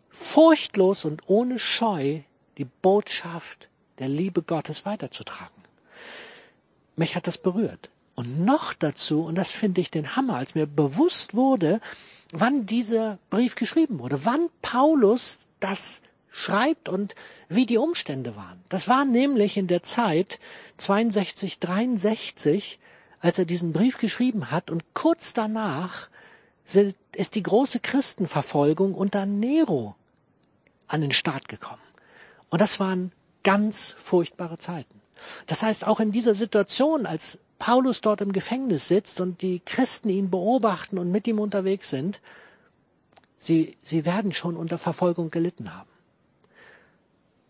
furchtlos 0.09 1.05
und 1.05 1.21
ohne 1.27 1.59
Scheu 1.59 2.21
die 2.57 2.65
Botschaft 2.65 3.69
der 3.99 4.09
Liebe 4.09 4.41
Gottes 4.41 4.85
weiterzutragen. 4.85 5.53
Mich 6.95 7.15
hat 7.15 7.27
das 7.27 7.37
berührt. 7.37 7.89
Und 8.15 8.45
noch 8.45 8.73
dazu, 8.73 9.23
und 9.23 9.35
das 9.35 9.51
finde 9.51 9.81
ich 9.81 9.91
den 9.91 10.15
Hammer, 10.15 10.37
als 10.37 10.55
mir 10.55 10.65
bewusst 10.65 11.35
wurde, 11.35 11.81
wann 12.31 12.65
dieser 12.65 13.19
Brief 13.29 13.55
geschrieben 13.55 13.99
wurde, 13.99 14.25
wann 14.25 14.49
Paulus 14.61 15.47
das 15.59 16.01
schreibt 16.29 16.89
und 16.89 17.15
wie 17.47 17.65
die 17.65 17.77
Umstände 17.77 18.35
waren. 18.35 18.61
Das 18.69 18.87
war 18.87 19.05
nämlich 19.05 19.57
in 19.57 19.67
der 19.67 19.83
Zeit 19.83 20.39
62, 20.77 21.59
63, 21.59 22.79
als 23.19 23.39
er 23.39 23.45
diesen 23.45 23.71
Brief 23.71 23.97
geschrieben 23.97 24.51
hat 24.51 24.69
und 24.69 24.83
kurz 24.93 25.33
danach 25.33 26.09
ist 26.65 27.35
die 27.35 27.43
große 27.43 27.79
Christenverfolgung 27.79 28.95
unter 28.95 29.25
Nero 29.25 29.95
an 30.87 31.01
den 31.01 31.11
Start 31.11 31.47
gekommen. 31.47 31.81
Und 32.49 32.59
das 32.59 32.79
waren 32.79 33.11
ganz 33.43 33.95
furchtbare 33.97 34.57
Zeiten. 34.57 35.01
Das 35.47 35.63
heißt, 35.63 35.85
auch 35.85 35.99
in 35.99 36.11
dieser 36.11 36.35
Situation, 36.35 37.05
als 37.05 37.39
Paulus 37.59 38.01
dort 38.01 38.21
im 38.21 38.31
Gefängnis 38.31 38.87
sitzt 38.87 39.21
und 39.21 39.41
die 39.41 39.59
Christen 39.59 40.09
ihn 40.09 40.29
beobachten 40.29 40.97
und 40.97 41.11
mit 41.11 41.27
ihm 41.27 41.39
unterwegs 41.39 41.89
sind, 41.89 42.19
sie, 43.37 43.77
sie 43.81 44.05
werden 44.05 44.33
schon 44.33 44.57
unter 44.57 44.77
Verfolgung 44.77 45.31
gelitten 45.31 45.73
haben 45.73 45.89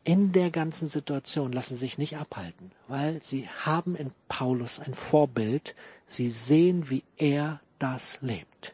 in 0.06 0.32
der 0.32 0.52
ganzen 0.52 0.88
Situation 0.88 1.52
lassen 1.52 1.76
sich 1.76 1.98
nicht 1.98 2.16
abhalten, 2.16 2.72
weil 2.88 3.22
sie 3.22 3.50
haben 3.50 3.96
in 3.96 4.12
Paulus 4.28 4.80
ein 4.80 4.94
Vorbild, 4.94 5.76
sie 6.06 6.30
sehen, 6.30 6.90
wie 6.90 7.04
er 7.18 7.60
das 7.80 8.20
lebt. 8.22 8.74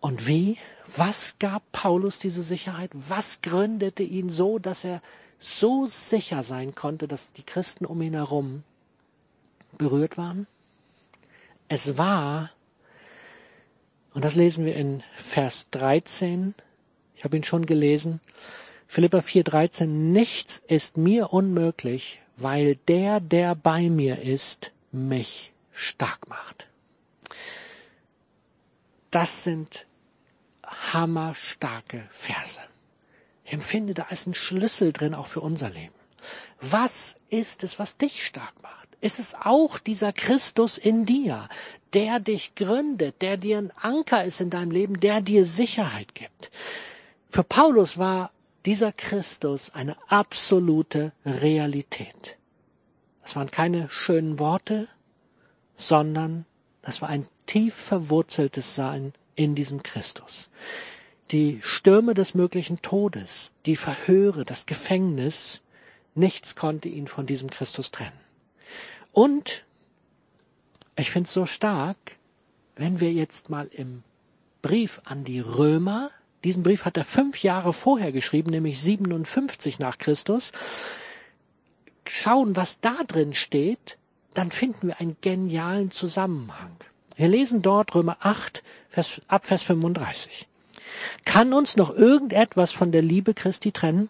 Und 0.00 0.26
wie? 0.26 0.56
Was 0.96 1.36
gab 1.38 1.62
Paulus 1.72 2.18
diese 2.18 2.42
Sicherheit? 2.42 2.90
Was 2.94 3.42
gründete 3.42 4.02
ihn 4.02 4.30
so, 4.30 4.58
dass 4.58 4.84
er 4.84 5.02
so 5.38 5.84
sicher 5.84 6.42
sein 6.42 6.74
konnte, 6.74 7.06
dass 7.06 7.32
die 7.32 7.42
Christen 7.42 7.84
um 7.84 8.00
ihn 8.00 8.14
herum 8.14 8.62
berührt 9.76 10.18
waren? 10.18 10.46
Es 11.68 11.98
war, 11.98 12.50
und 14.14 14.24
das 14.24 14.34
lesen 14.34 14.64
wir 14.64 14.76
in 14.76 15.02
Vers 15.16 15.68
13, 15.70 16.54
ich 17.16 17.24
habe 17.24 17.36
ihn 17.36 17.44
schon 17.44 17.66
gelesen, 17.66 18.20
Philippa 18.86 19.18
4,13, 19.18 19.86
nichts 19.86 20.62
ist 20.68 20.96
mir 20.96 21.32
unmöglich, 21.32 22.20
weil 22.36 22.76
der, 22.88 23.20
der 23.20 23.54
bei 23.54 23.90
mir 23.90 24.22
ist, 24.22 24.72
mich 24.92 25.52
stark 25.72 26.28
macht. 26.28 26.68
Das 29.10 29.44
sind 29.44 29.86
hammerstarke 30.64 32.08
Verse. 32.10 32.60
Ich 33.44 33.52
empfinde, 33.52 33.94
da 33.94 34.04
ist 34.10 34.26
ein 34.26 34.34
Schlüssel 34.34 34.92
drin 34.92 35.14
auch 35.14 35.26
für 35.26 35.40
unser 35.40 35.70
Leben. 35.70 35.94
Was 36.60 37.18
ist 37.28 37.64
es, 37.64 37.78
was 37.78 37.96
dich 37.96 38.26
stark 38.26 38.62
macht? 38.62 38.85
Ist 39.06 39.20
es 39.20 39.36
auch 39.40 39.78
dieser 39.78 40.12
Christus 40.12 40.78
in 40.78 41.06
dir, 41.06 41.48
der 41.92 42.18
dich 42.18 42.56
gründet, 42.56 43.22
der 43.22 43.36
dir 43.36 43.58
ein 43.58 43.70
Anker 43.80 44.24
ist 44.24 44.40
in 44.40 44.50
deinem 44.50 44.72
Leben, 44.72 44.98
der 44.98 45.20
dir 45.20 45.46
Sicherheit 45.46 46.16
gibt? 46.16 46.50
Für 47.28 47.44
Paulus 47.44 47.98
war 47.98 48.32
dieser 48.64 48.90
Christus 48.90 49.70
eine 49.72 49.96
absolute 50.08 51.12
Realität. 51.24 52.36
Das 53.22 53.36
waren 53.36 53.48
keine 53.48 53.88
schönen 53.90 54.40
Worte, 54.40 54.88
sondern 55.76 56.44
das 56.82 57.00
war 57.00 57.08
ein 57.08 57.28
tief 57.46 57.76
verwurzeltes 57.76 58.74
Sein 58.74 59.12
in 59.36 59.54
diesem 59.54 59.84
Christus. 59.84 60.48
Die 61.30 61.60
Stürme 61.62 62.14
des 62.14 62.34
möglichen 62.34 62.82
Todes, 62.82 63.54
die 63.66 63.76
Verhöre, 63.76 64.44
das 64.44 64.66
Gefängnis, 64.66 65.62
nichts 66.16 66.56
konnte 66.56 66.88
ihn 66.88 67.06
von 67.06 67.26
diesem 67.26 67.50
Christus 67.50 67.92
trennen. 67.92 68.25
Und 69.16 69.64
ich 70.94 71.10
finde 71.10 71.26
es 71.26 71.32
so 71.32 71.46
stark, 71.46 71.96
wenn 72.76 73.00
wir 73.00 73.12
jetzt 73.14 73.48
mal 73.48 73.66
im 73.72 74.02
Brief 74.60 75.00
an 75.06 75.24
die 75.24 75.40
Römer 75.40 76.10
diesen 76.44 76.62
Brief 76.62 76.84
hat 76.84 76.96
er 76.96 77.02
fünf 77.02 77.42
Jahre 77.42 77.72
vorher 77.72 78.12
geschrieben, 78.12 78.50
nämlich 78.50 78.80
57 78.80 79.80
nach 79.80 79.98
Christus. 79.98 80.52
Schauen, 82.08 82.54
was 82.54 82.78
da 82.80 82.94
drin 83.04 83.34
steht, 83.34 83.98
dann 84.32 84.52
finden 84.52 84.88
wir 84.88 85.00
einen 85.00 85.16
genialen 85.22 85.90
Zusammenhang. 85.90 86.76
Wir 87.16 87.26
lesen 87.26 87.62
dort 87.62 87.96
Römer 87.96 88.18
8, 88.20 88.62
Vers, 88.88 89.22
ab 89.26 89.44
Vers 89.44 89.64
35. 89.64 90.46
Kann 91.24 91.52
uns 91.52 91.76
noch 91.76 91.90
irgendetwas 91.90 92.70
von 92.70 92.92
der 92.92 93.02
Liebe 93.02 93.34
Christi 93.34 93.72
trennen? 93.72 94.08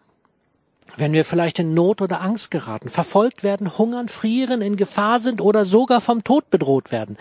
Wenn 0.97 1.13
wir 1.13 1.25
vielleicht 1.25 1.59
in 1.59 1.75
Not 1.75 2.01
oder 2.01 2.23
Angst 2.23 2.51
geraten, 2.51 2.89
verfolgt 2.89 3.43
werden, 3.43 3.77
hungern, 3.77 4.09
frieren, 4.09 4.63
in 4.63 4.77
Gefahr 4.77 5.21
sind 5.21 5.41
oder 5.41 5.65
sogar 5.65 6.01
vom 6.01 6.25
Tod 6.25 6.51
bedroht 6.51 6.91
werden. 6.91 7.19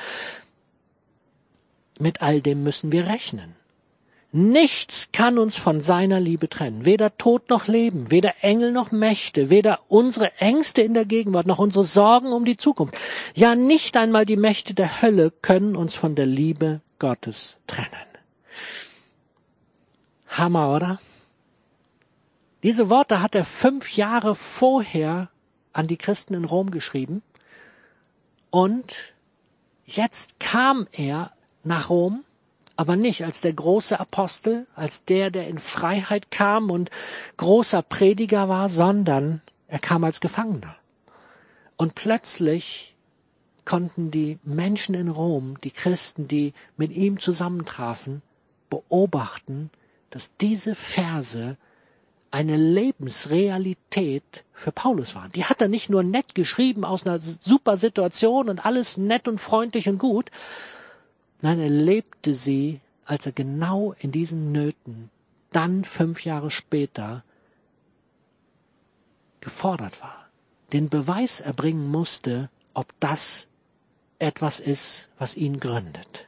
Mit 2.00 2.22
all 2.22 2.41
dem 2.41 2.63
müssen 2.63 2.91
wir 2.91 3.08
rechnen. 3.08 3.55
Nichts 4.32 5.13
kann 5.13 5.38
uns 5.38 5.55
von 5.55 5.79
seiner 5.79 6.20
Liebe 6.20 6.50
trennen. 6.50 6.84
Weder 6.84 7.17
Tod 7.17 7.50
noch 7.50 7.67
Leben, 7.67 8.12
weder 8.12 8.34
Engel 8.41 8.74
noch 8.74 8.91
Mächte, 8.91 9.50
weder 9.50 9.79
unsere 9.88 10.34
Ängste 10.39 10.82
in 10.82 10.94
der 10.94 11.05
Gegenwart 11.05 11.48
noch 11.48 11.58
unsere 11.58 11.86
Sorgen 11.86 12.34
um 12.34 12.44
die 12.44 12.58
Zukunft. 12.58 12.96
Ja, 13.34 13.55
nicht 13.55 13.96
einmal 13.96 14.25
die 14.25 14.36
Mächte 14.36 14.74
der 14.74 15.01
Hölle 15.01 15.32
können 15.41 15.77
uns 15.77 15.96
von 15.96 16.15
der 16.15 16.25
Liebe 16.25 16.82
Gottes 17.00 17.58
trennen. 17.65 17.89
Hammer, 20.27 20.75
oder? 20.75 21.00
Diese 22.65 22.89
Worte 22.89 23.22
hat 23.22 23.36
er 23.36 23.45
fünf 23.45 23.91
Jahre 23.95 24.34
vorher 24.34 25.29
an 25.72 25.86
die 25.86 25.98
Christen 25.98 26.34
in 26.34 26.45
Rom 26.45 26.72
geschrieben. 26.72 27.22
Und 28.50 29.13
jetzt 29.86 30.39
kam 30.39 30.88
er 30.91 31.31
nach 31.63 31.91
Rom 31.91 32.24
aber 32.75 32.95
nicht 32.95 33.24
als 33.24 33.41
der 33.41 33.53
große 33.53 34.00
Apostel, 34.00 34.65
als 34.74 35.05
der, 35.05 35.29
der 35.29 35.48
in 35.48 35.60
Freiheit 35.60 36.31
kam 36.31 36.72
und 36.72 36.89
großer 37.38 37.84
Prediger 37.84 38.50
war, 38.50 38.67
sondern 38.67 39.43
er 39.67 39.79
kam 39.79 40.03
als 40.03 40.19
Gefangener. 40.19 40.75
Und 41.77 41.93
plötzlich 41.93 42.95
konnten 43.63 44.10
die 44.10 44.39
Menschen 44.43 44.95
in 44.95 45.10
Rom, 45.10 45.62
die 45.62 45.69
Christen, 45.69 46.27
die 46.27 46.53
mit 46.77 46.91
ihm 46.91 47.19
zusammentrafen, 47.19 48.24
beobachten, 48.72 49.69
dass 50.10 50.36
diese 50.38 50.74
Verse 50.74 51.57
eine 52.36 52.58
Lebensrealität 52.58 54.44
für 54.51 54.72
Paulus 54.72 55.15
waren. 55.15 55.32
Die 55.32 55.46
hat 55.46 55.62
er 55.62 55.70
nicht 55.70 55.89
nur 55.89 56.04
nett 56.04 56.36
geschrieben 56.36 56.84
aus 56.84 57.06
einer 57.06 57.20
super 57.20 57.77
Situation 57.77 58.50
und 58.50 58.65
alles 58.65 58.98
nett 58.98 59.27
und 59.27 59.39
freundlich 59.39 59.88
und 59.88 60.00
gut, 60.00 60.30
Nein, 61.42 61.60
er 61.60 61.70
lebte 61.70 62.34
sie, 62.34 62.82
als 63.06 63.27
er 63.27 63.32
genau 63.32 63.94
in 64.00 64.12
diesen 64.12 64.51
Nöten 64.51 65.12
dann 65.51 65.84
fünf 65.84 66.25
Jahre 66.25 66.50
später 66.50 67.24
gefordert 69.42 70.01
war, 70.01 70.27
den 70.74 70.89
Beweis 70.89 71.42
erbringen 71.42 71.88
musste, 71.92 72.50
ob 72.74 72.88
das 73.00 73.48
etwas 74.18 74.60
ist, 74.60 75.08
was 75.20 75.36
ihn 75.36 75.60
gründet. 75.60 76.25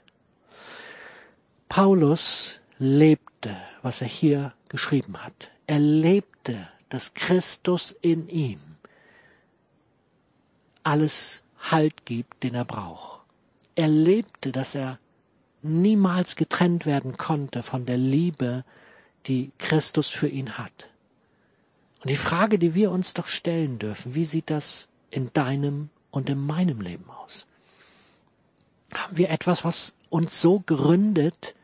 Paulus 1.67 2.59
lebte, 2.77 3.57
was 3.81 4.01
er 4.01 4.07
hier 4.07 4.53
geschrieben 4.69 5.23
hat. 5.23 5.49
Er 5.67 5.79
lebte, 5.79 6.69
dass 6.89 7.13
Christus 7.13 7.95
in 8.01 8.29
ihm 8.29 8.59
alles 10.83 11.43
Halt 11.59 12.05
gibt, 12.05 12.43
den 12.43 12.55
er 12.55 12.65
braucht. 12.65 13.21
Er 13.75 13.89
lebte, 13.89 14.51
dass 14.51 14.73
er 14.73 14.99
niemals 15.61 16.35
getrennt 16.35 16.85
werden 16.85 17.17
konnte 17.17 17.61
von 17.61 17.85
der 17.85 17.97
Liebe, 17.97 18.63
die 19.25 19.51
Christus 19.57 20.07
für 20.07 20.29
ihn 20.29 20.57
hat. 20.57 20.87
Und 22.01 22.09
die 22.09 22.15
Frage, 22.15 22.57
die 22.57 22.73
wir 22.73 22.91
uns 22.91 23.13
doch 23.13 23.27
stellen 23.27 23.79
dürfen, 23.79 24.15
wie 24.15 24.25
sieht 24.25 24.49
das 24.49 24.87
in 25.11 25.33
deinem 25.33 25.89
und 26.11 26.29
in 26.29 26.39
meinem 26.39 26.79
Leben 26.79 27.09
aus? 27.09 27.45
Haben 28.93 29.17
wir 29.17 29.29
etwas, 29.29 29.65
was 29.65 29.95
uns 30.09 30.39
so 30.39 30.61
gründet? 30.61 31.55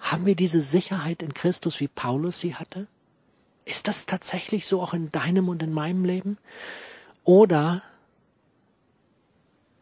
Haben 0.00 0.26
wir 0.26 0.36
diese 0.36 0.60
Sicherheit 0.60 1.22
in 1.22 1.32
Christus, 1.32 1.80
wie 1.80 1.88
Paulus 1.88 2.40
sie 2.40 2.54
hatte? 2.56 2.86
Ist 3.64 3.88
das 3.88 4.06
tatsächlich 4.06 4.66
so 4.66 4.82
auch 4.82 4.94
in 4.94 5.10
deinem 5.10 5.48
und 5.48 5.62
in 5.62 5.72
meinem 5.72 6.04
Leben? 6.04 6.38
Oder 7.24 7.82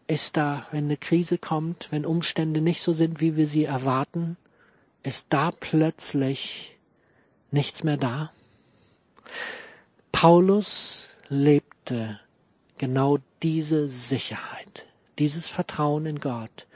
ist 0.06 0.36
da, 0.36 0.66
wenn 0.70 0.84
eine 0.84 0.96
Krise 0.96 1.38
kommt, 1.38 1.90
wenn 1.90 2.06
Umstände 2.06 2.60
nicht 2.60 2.82
so 2.82 2.92
sind, 2.92 3.20
wie 3.20 3.36
wir 3.36 3.46
sie 3.46 3.64
erwarten, 3.64 4.36
ist 5.02 5.26
da 5.30 5.50
plötzlich 5.50 6.76
nichts 7.50 7.82
mehr 7.82 7.96
da? 7.96 8.30
Paulus 10.12 11.08
lebte 11.28 12.20
genau 12.78 13.18
diese 13.42 13.88
Sicherheit, 13.88 14.86
dieses 15.18 15.48
Vertrauen 15.48 16.06
in 16.06 16.18
Gott. 16.20 16.66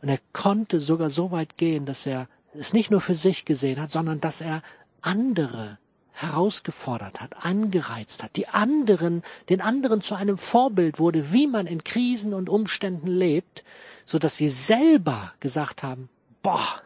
Und 0.00 0.08
er 0.08 0.20
konnte 0.32 0.80
sogar 0.80 1.10
so 1.10 1.30
weit 1.30 1.56
gehen, 1.56 1.84
dass 1.86 2.06
er 2.06 2.28
es 2.54 2.72
nicht 2.72 2.90
nur 2.90 3.00
für 3.00 3.14
sich 3.14 3.44
gesehen 3.44 3.80
hat, 3.80 3.90
sondern 3.90 4.20
dass 4.20 4.40
er 4.40 4.62
andere 5.02 5.78
herausgefordert 6.14 7.20
hat, 7.20 7.44
angereizt 7.44 8.22
hat, 8.22 8.36
die 8.36 8.48
anderen, 8.48 9.22
den 9.48 9.60
anderen 9.60 10.00
zu 10.00 10.14
einem 10.14 10.38
Vorbild 10.38 11.00
wurde, 11.00 11.32
wie 11.32 11.48
man 11.48 11.66
in 11.66 11.82
Krisen 11.82 12.34
und 12.34 12.48
Umständen 12.48 13.08
lebt, 13.08 13.64
so 14.04 14.18
dass 14.18 14.36
sie 14.36 14.48
selber 14.48 15.34
gesagt 15.40 15.82
haben, 15.82 16.08
boah, 16.42 16.80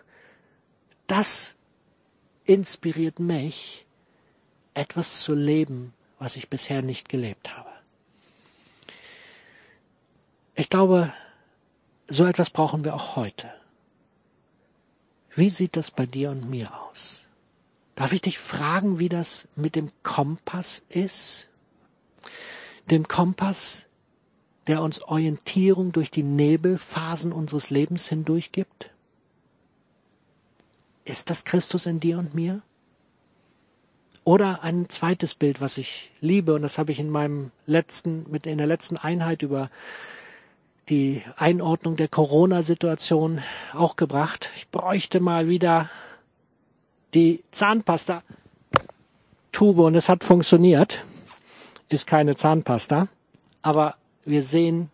das 1.07 1.55
inspiriert 2.45 3.21
mich, 3.21 3.85
etwas 4.73 5.21
zu 5.21 5.35
leben, 5.35 5.93
was 6.19 6.37
ich 6.37 6.49
bisher 6.49 6.81
nicht 6.81 7.09
gelebt 7.11 7.57
habe. 7.57 7.71
Ich 10.55 10.71
glaube, 10.71 11.13
so 12.09 12.25
etwas 12.25 12.49
brauchen 12.49 12.85
wir 12.85 12.95
auch 12.95 13.17
heute. 13.17 13.53
Wie 15.35 15.51
sieht 15.51 15.77
das 15.77 15.91
bei 15.91 16.07
dir 16.07 16.31
und 16.31 16.49
mir 16.49 16.73
aus? 16.75 17.28
Darf 17.99 18.13
ich 18.13 18.23
dich 18.23 18.39
fragen, 18.39 19.01
wie 19.01 19.09
das 19.09 19.49
mit 19.57 19.75
dem 19.75 19.91
Kompass 20.05 20.85
ist? 20.89 21.49
Dem 22.89 23.09
Kompass, 23.09 23.87
der 24.69 24.83
uns 24.83 25.03
Orientierung 25.03 25.91
durch 25.91 26.09
die 26.09 26.23
Nebelphasen 26.23 27.33
unseres 27.33 27.71
Lebens 27.71 28.07
hindurch 28.07 28.53
gibt? 28.53 28.91
Ist 31.05 31.29
das 31.29 31.45
Christus 31.45 31.87
in 31.87 31.99
dir 31.99 32.21
und 32.21 32.35
mir? 32.35 32.63
Oder 34.23 34.63
ein 34.63 34.89
zweites 34.89 35.35
Bild, 35.35 35.61
was 35.61 35.77
ich 35.77 36.13
liebe, 36.21 36.55
und 36.55 36.63
das 36.63 36.79
habe 36.79 36.93
ich 36.93 37.01
in 37.01 37.11
meinem 37.11 37.51
letzten, 37.67 38.31
mit 38.31 38.47
in 38.47 38.59
der 38.59 38.69
letzten 38.69 38.97
Einheit 38.97 39.43
über 39.43 39.71
die 40.89 41.25
Einordnung 41.37 41.97
der 41.97 42.07
Corona-Situation 42.07 43.43
auch 43.73 43.97
gebracht. 43.97 44.53
Ich 44.55 44.69
bräuchte 44.69 45.19
mal 45.19 45.49
wieder 45.49 45.91
die 47.15 47.43
Zahnpasta 47.51 48.23
Tube 49.53 49.81
und 49.81 49.95
es 49.95 50.09
hat 50.09 50.25
funktioniert. 50.25 51.05
Ist 51.89 52.07
keine 52.07 52.37
Zahnpasta, 52.37 53.09
aber 53.63 53.97
wir 54.25 54.43
sehen, 54.43 54.91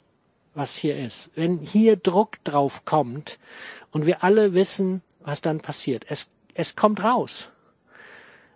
was 0.55 0.77
hier 0.77 0.96
ist. 0.96 1.33
Wenn 1.35 1.59
hier 1.59 1.96
Druck 1.96 2.42
drauf 2.44 2.85
kommt 2.85 3.38
und 3.90 4.07
wir 4.07 4.22
alle 4.22 4.55
wissen, 4.55 5.03
was 5.20 5.40
dann 5.40 5.61
passiert. 5.61 6.07
Es, 6.09 6.31
es 6.55 6.77
kommt 6.77 7.03
raus. 7.03 7.48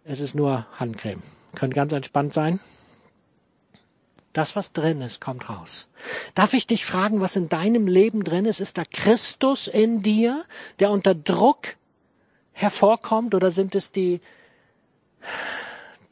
Es 0.05 0.21
ist 0.21 0.35
nur 0.35 0.66
Handcreme. 0.79 1.23
Können 1.55 1.73
ganz 1.75 1.92
entspannt 1.92 2.33
sein. 2.33 2.61
Das, 4.33 4.55
was 4.55 4.73
drin 4.73 5.01
ist, 5.01 5.21
kommt 5.21 5.51
raus. 5.51 5.88
Darf 6.35 6.53
ich 6.53 6.66
dich 6.66 6.85
fragen, 6.85 7.21
was 7.21 7.35
in 7.35 7.49
deinem 7.49 7.87
Leben 7.87 8.23
drin 8.23 8.44
ist? 8.44 8.61
Ist 8.61 8.79
da 8.79 8.85
Christus 8.85 9.66
in 9.66 10.03
dir, 10.03 10.44
der 10.79 10.90
unter 10.90 11.14
Druck 11.14 11.77
hervorkommt 12.59 13.35
oder 13.35 13.51
sind 13.51 13.75
es 13.75 13.92
die 13.92 14.21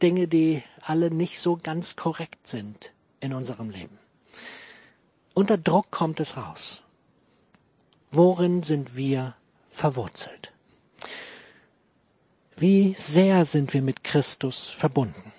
Dinge, 0.01 0.29
die 0.29 0.63
alle 0.81 1.11
nicht 1.11 1.41
so 1.41 1.57
ganz 1.57 1.97
korrekt 1.97 2.47
sind 2.47 2.93
in 3.21 3.33
unserem 3.33 3.69
Leben? 3.69 3.99
Unter 5.35 5.59
Druck 5.59 5.91
kommt 5.91 6.21
es 6.21 6.37
raus. 6.37 6.85
Worin 8.11 8.63
sind 8.63 8.97
wir 8.97 9.35
verwurzelt? 9.69 10.53
Wie 12.57 12.95
sehr 12.97 13.45
sind 13.45 13.75
wir 13.75 13.83
mit 13.83 14.05
Christus 14.05 14.71
verbunden? 14.71 15.33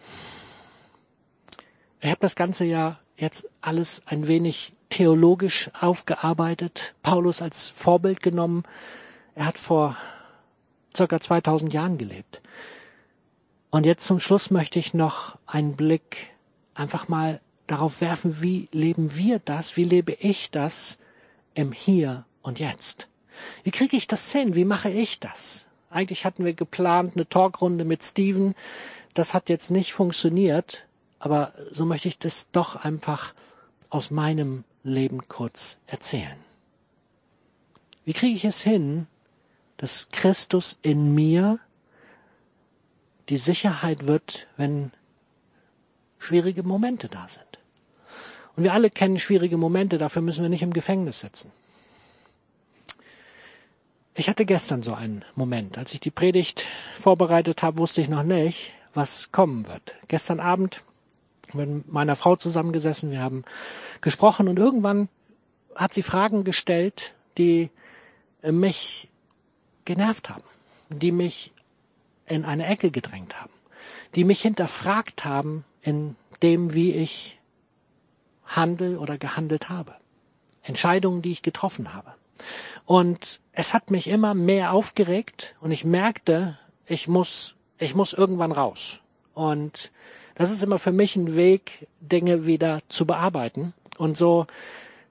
Ich 2.01 2.09
habe 2.09 2.19
das 2.19 2.35
ganze 2.35 2.65
ja 2.65 2.99
jetzt 3.15 3.49
alles 3.61 4.03
ein 4.05 4.27
wenig 4.27 4.73
theologisch 4.89 5.71
aufgearbeitet, 5.79 6.95
Paulus 7.01 7.41
als 7.41 7.69
Vorbild 7.69 8.21
genommen. 8.21 8.63
Er 9.33 9.45
hat 9.47 9.57
vor 9.57 9.97
circa 10.97 11.19
2000 11.19 11.73
Jahren 11.73 11.97
gelebt. 11.97 12.41
Und 13.69 13.85
jetzt 13.85 14.05
zum 14.05 14.19
Schluss 14.19 14.51
möchte 14.51 14.79
ich 14.79 14.93
noch 14.93 15.37
einen 15.45 15.75
Blick 15.75 16.29
einfach 16.73 17.07
mal 17.07 17.41
darauf 17.67 18.01
werfen, 18.01 18.41
wie 18.41 18.69
leben 18.71 19.15
wir 19.15 19.39
das, 19.39 19.77
wie 19.77 19.83
lebe 19.83 20.13
ich 20.13 20.51
das 20.51 20.97
im 21.53 21.71
Hier 21.71 22.25
und 22.41 22.59
Jetzt. 22.59 23.07
Wie 23.63 23.71
kriege 23.71 23.97
ich 23.97 24.07
das 24.07 24.31
hin? 24.31 24.55
Wie 24.55 24.65
mache 24.65 24.89
ich 24.89 25.19
das? 25.19 25.65
Eigentlich 25.89 26.25
hatten 26.25 26.45
wir 26.45 26.53
geplant 26.53 27.13
eine 27.15 27.27
Talkrunde 27.27 27.85
mit 27.85 28.03
Steven. 28.03 28.55
Das 29.13 29.33
hat 29.33 29.49
jetzt 29.49 29.69
nicht 29.69 29.93
funktioniert, 29.93 30.87
aber 31.19 31.53
so 31.71 31.85
möchte 31.85 32.07
ich 32.07 32.19
das 32.19 32.49
doch 32.51 32.75
einfach 32.75 33.33
aus 33.89 34.11
meinem 34.11 34.63
Leben 34.83 35.27
kurz 35.27 35.77
erzählen. 35.87 36.37
Wie 38.05 38.13
kriege 38.13 38.35
ich 38.35 38.45
es 38.45 38.61
hin, 38.61 39.07
dass 39.77 40.09
Christus 40.11 40.77
in 40.81 41.13
mir 41.13 41.59
die 43.29 43.37
Sicherheit 43.37 44.07
wird, 44.07 44.47
wenn 44.57 44.91
schwierige 46.19 46.63
Momente 46.63 47.07
da 47.07 47.27
sind. 47.27 47.45
Und 48.55 48.63
wir 48.63 48.73
alle 48.73 48.89
kennen 48.89 49.19
schwierige 49.19 49.57
Momente, 49.57 49.97
dafür 49.97 50.21
müssen 50.21 50.41
wir 50.41 50.49
nicht 50.49 50.63
im 50.63 50.73
Gefängnis 50.73 51.19
sitzen. 51.19 51.51
Ich 54.15 54.29
hatte 54.29 54.45
gestern 54.45 54.81
so 54.81 54.95
einen 54.95 55.23
Moment, 55.35 55.77
als 55.77 55.93
ich 55.93 55.99
die 55.99 56.09
Predigt 56.09 56.65
vorbereitet 56.95 57.61
habe, 57.61 57.77
wusste 57.77 58.01
ich 58.01 58.09
noch 58.09 58.23
nicht, 58.23 58.73
was 58.95 59.31
kommen 59.31 59.67
wird. 59.67 59.93
Gestern 60.07 60.39
Abend 60.39 60.83
mit 61.53 61.91
meiner 61.93 62.15
Frau 62.15 62.35
zusammengesessen, 62.35 63.11
wir 63.11 63.21
haben 63.21 63.43
gesprochen 64.01 64.47
und 64.47 64.57
irgendwann 64.57 65.07
hat 65.75 65.93
sie 65.93 66.01
Fragen 66.01 66.43
gestellt, 66.43 67.13
die 67.37 67.69
mich 68.41 69.07
genervt 69.87 70.29
haben, 70.29 70.43
die 70.89 71.11
mich 71.11 71.51
in 72.27 72.45
eine 72.45 72.67
Ecke 72.67 72.91
gedrängt 72.91 73.41
haben, 73.41 73.53
die 74.13 74.25
mich 74.25 74.41
hinterfragt 74.41 75.25
haben 75.25 75.63
in 75.81 76.15
dem, 76.43 76.73
wie 76.73 76.91
ich 76.91 77.39
handel 78.45 78.97
oder 78.97 79.17
gehandelt 79.17 79.69
habe. 79.69 79.95
Entscheidungen, 80.61 81.21
die 81.21 81.31
ich 81.31 81.41
getroffen 81.41 81.93
habe. 81.93 82.13
Und 82.85 83.39
es 83.53 83.73
hat 83.73 83.89
mich 83.89 84.07
immer 84.07 84.33
mehr 84.33 84.73
aufgeregt 84.73 85.55
und 85.61 85.71
ich 85.71 85.85
merkte, 85.85 86.59
ich 86.85 87.07
muss, 87.07 87.55
ich 87.77 87.95
muss 87.95 88.13
irgendwann 88.13 88.51
raus. 88.51 88.99
Und 89.33 89.91
das 90.35 90.51
ist 90.51 90.61
immer 90.63 90.79
für 90.79 90.91
mich 90.91 91.15
ein 91.15 91.35
Weg, 91.35 91.87
Dinge 92.01 92.45
wieder 92.45 92.81
zu 92.89 93.07
bearbeiten. 93.07 93.73
Und 93.97 94.17
so 94.17 94.45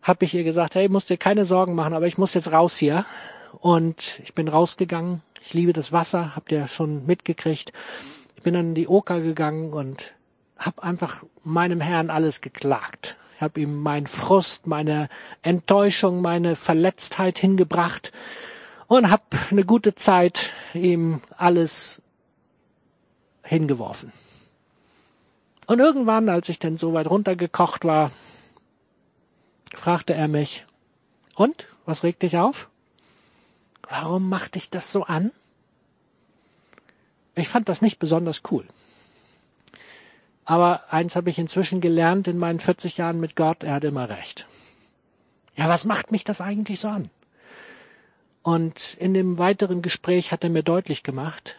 habe 0.02 0.24
ich 0.26 0.34
ihr 0.34 0.44
gesagt, 0.44 0.74
hey, 0.74 0.88
musst 0.88 1.10
dir 1.10 1.16
keine 1.16 1.46
Sorgen 1.46 1.74
machen, 1.74 1.94
aber 1.94 2.06
ich 2.06 2.18
muss 2.18 2.34
jetzt 2.34 2.52
raus 2.52 2.76
hier. 2.76 3.04
Und 3.60 4.20
ich 4.22 4.34
bin 4.34 4.48
rausgegangen. 4.48 5.22
Ich 5.42 5.54
liebe 5.54 5.72
das 5.72 5.92
Wasser, 5.92 6.34
habt 6.34 6.52
ihr 6.52 6.66
schon 6.68 7.06
mitgekriegt. 7.06 7.72
Ich 8.36 8.42
bin 8.42 8.54
dann 8.54 8.74
die 8.74 8.88
Oka 8.88 9.18
gegangen 9.18 9.72
und 9.72 10.14
habe 10.58 10.82
einfach 10.82 11.24
meinem 11.44 11.80
Herrn 11.80 12.10
alles 12.10 12.40
geklagt. 12.40 13.16
Ich 13.36 13.42
habe 13.42 13.60
ihm 13.60 13.82
meinen 13.82 14.06
Frust, 14.06 14.66
meine 14.66 15.08
Enttäuschung, 15.42 16.22
meine 16.22 16.56
Verletztheit 16.56 17.38
hingebracht 17.38 18.12
und 18.86 19.10
habe 19.10 19.24
eine 19.50 19.64
gute 19.64 19.94
Zeit 19.94 20.52
ihm 20.72 21.20
alles 21.36 22.00
hingeworfen. 23.42 24.12
Und 25.66 25.80
irgendwann, 25.80 26.28
als 26.28 26.48
ich 26.48 26.58
dann 26.58 26.78
so 26.78 26.92
weit 26.92 27.08
runtergekocht 27.08 27.84
war, 27.84 28.10
fragte 29.74 30.14
er 30.14 30.28
mich, 30.28 30.64
Und? 31.34 31.68
Was 31.84 32.02
regt 32.02 32.22
dich 32.22 32.38
auf? 32.38 32.68
Warum 33.88 34.28
macht 34.28 34.54
dich 34.54 34.70
das 34.70 34.90
so 34.90 35.04
an? 35.04 35.32
Ich 37.34 37.48
fand 37.48 37.68
das 37.68 37.82
nicht 37.82 37.98
besonders 37.98 38.42
cool. 38.50 38.66
Aber 40.44 40.92
eins 40.92 41.16
habe 41.16 41.28
ich 41.30 41.38
inzwischen 41.38 41.80
gelernt 41.80 42.28
in 42.28 42.38
meinen 42.38 42.60
40 42.60 42.96
Jahren 42.96 43.20
mit 43.20 43.36
Gott, 43.36 43.64
er 43.64 43.74
hat 43.74 43.84
immer 43.84 44.08
recht. 44.08 44.46
Ja, 45.56 45.68
was 45.68 45.84
macht 45.84 46.12
mich 46.12 46.24
das 46.24 46.40
eigentlich 46.40 46.80
so 46.80 46.88
an? 46.88 47.10
Und 48.42 48.94
in 49.00 49.12
dem 49.12 49.38
weiteren 49.38 49.82
Gespräch 49.82 50.30
hat 50.30 50.44
er 50.44 50.50
mir 50.50 50.62
deutlich 50.62 51.02
gemacht, 51.02 51.56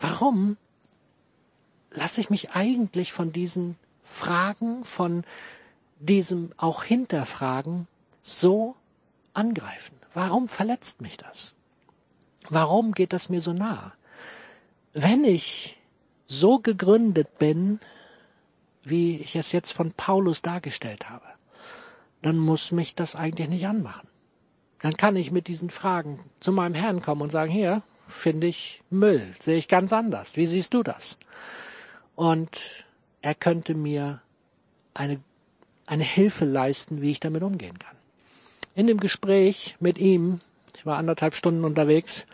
warum 0.00 0.56
lasse 1.90 2.20
ich 2.22 2.30
mich 2.30 2.52
eigentlich 2.52 3.12
von 3.12 3.30
diesen 3.30 3.76
Fragen, 4.02 4.84
von 4.84 5.24
diesem 6.00 6.52
auch 6.56 6.82
Hinterfragen 6.82 7.86
so 8.22 8.74
angreifen? 9.34 10.01
Warum 10.14 10.48
verletzt 10.48 11.00
mich 11.00 11.16
das? 11.16 11.54
Warum 12.48 12.92
geht 12.92 13.12
das 13.12 13.28
mir 13.28 13.40
so 13.40 13.52
nah? 13.52 13.94
Wenn 14.92 15.24
ich 15.24 15.78
so 16.26 16.58
gegründet 16.58 17.38
bin, 17.38 17.80
wie 18.82 19.18
ich 19.18 19.36
es 19.36 19.52
jetzt 19.52 19.72
von 19.72 19.92
Paulus 19.92 20.42
dargestellt 20.42 21.08
habe, 21.08 21.24
dann 22.20 22.38
muss 22.38 22.72
mich 22.72 22.94
das 22.94 23.16
eigentlich 23.16 23.48
nicht 23.48 23.66
anmachen. 23.66 24.08
Dann 24.80 24.96
kann 24.96 25.16
ich 25.16 25.30
mit 25.30 25.48
diesen 25.48 25.70
Fragen 25.70 26.18
zu 26.40 26.52
meinem 26.52 26.74
Herrn 26.74 27.00
kommen 27.00 27.22
und 27.22 27.30
sagen, 27.30 27.52
hier 27.52 27.82
finde 28.08 28.48
ich 28.48 28.82
Müll, 28.90 29.32
sehe 29.38 29.56
ich 29.56 29.68
ganz 29.68 29.92
anders. 29.92 30.36
Wie 30.36 30.46
siehst 30.46 30.74
du 30.74 30.82
das? 30.82 31.18
Und 32.16 32.86
er 33.22 33.34
könnte 33.34 33.74
mir 33.74 34.20
eine, 34.94 35.20
eine 35.86 36.04
Hilfe 36.04 36.44
leisten, 36.44 37.00
wie 37.00 37.12
ich 37.12 37.20
damit 37.20 37.42
umgehen 37.42 37.78
kann. 37.78 37.96
In 38.74 38.86
dem 38.86 38.98
Gespräch 38.98 39.76
mit 39.80 39.98
ihm, 39.98 40.40
ich 40.74 40.86
war 40.86 40.96
anderthalb 40.96 41.34
Stunden 41.34 41.64
unterwegs, 41.64 42.26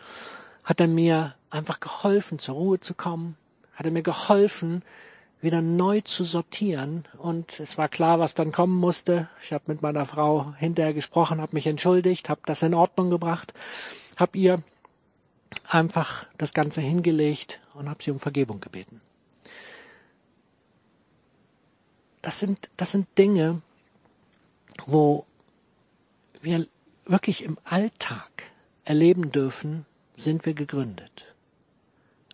hat 0.63 0.79
er 0.79 0.87
mir 0.87 1.35
einfach 1.49 1.79
geholfen, 1.79 2.39
zur 2.39 2.55
Ruhe 2.55 2.79
zu 2.79 2.93
kommen, 2.93 3.35
hat 3.73 3.85
er 3.85 3.91
mir 3.91 4.03
geholfen, 4.03 4.83
wieder 5.41 5.61
neu 5.61 6.01
zu 6.01 6.23
sortieren. 6.23 7.05
Und 7.17 7.59
es 7.59 7.77
war 7.77 7.89
klar, 7.89 8.19
was 8.19 8.35
dann 8.35 8.51
kommen 8.51 8.75
musste. 8.75 9.29
Ich 9.41 9.51
habe 9.51 9.65
mit 9.67 9.81
meiner 9.81 10.05
Frau 10.05 10.53
hinterher 10.57 10.93
gesprochen, 10.93 11.41
habe 11.41 11.55
mich 11.55 11.67
entschuldigt, 11.67 12.29
habe 12.29 12.41
das 12.45 12.61
in 12.61 12.73
Ordnung 12.73 13.09
gebracht, 13.09 13.53
habe 14.17 14.37
ihr 14.37 14.61
einfach 15.67 16.25
das 16.37 16.53
Ganze 16.53 16.81
hingelegt 16.81 17.59
und 17.73 17.89
habe 17.89 18.01
sie 18.01 18.11
um 18.11 18.19
Vergebung 18.19 18.59
gebeten. 18.59 19.01
Das 22.21 22.39
sind, 22.39 22.69
das 22.75 22.91
sind 22.91 23.07
Dinge, 23.17 23.61
wo 24.85 25.25
wir 26.41 26.67
wirklich 27.05 27.43
im 27.43 27.57
Alltag 27.63 28.51
erleben 28.85 29.31
dürfen, 29.31 29.85
sind 30.15 30.45
wir 30.45 30.53
gegründet. 30.53 31.33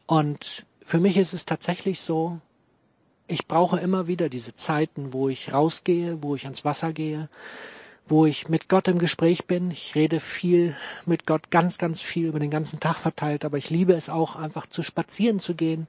Und 0.05 0.65
für 0.83 0.99
mich 0.99 1.17
ist 1.17 1.33
es 1.33 1.45
tatsächlich 1.45 2.01
so, 2.01 2.39
ich 3.27 3.47
brauche 3.47 3.79
immer 3.79 4.07
wieder 4.07 4.29
diese 4.29 4.53
Zeiten, 4.53 5.13
wo 5.13 5.29
ich 5.29 5.51
rausgehe, 5.51 6.21
wo 6.21 6.35
ich 6.35 6.43
ans 6.43 6.63
Wasser 6.63 6.93
gehe, 6.93 7.29
wo 8.05 8.27
ich 8.27 8.49
mit 8.49 8.69
Gott 8.69 8.87
im 8.87 8.99
Gespräch 8.99 9.45
bin. 9.45 9.71
Ich 9.71 9.95
rede 9.95 10.19
viel 10.19 10.75
mit 11.07 11.25
Gott, 11.25 11.49
ganz, 11.49 11.79
ganz 11.79 12.01
viel 12.01 12.27
über 12.27 12.39
den 12.39 12.51
ganzen 12.51 12.79
Tag 12.79 12.97
verteilt, 12.97 13.43
aber 13.43 13.57
ich 13.57 13.71
liebe 13.71 13.93
es 13.93 14.09
auch 14.09 14.35
einfach 14.35 14.67
zu 14.67 14.83
spazieren 14.83 15.39
zu 15.39 15.55
gehen, 15.55 15.87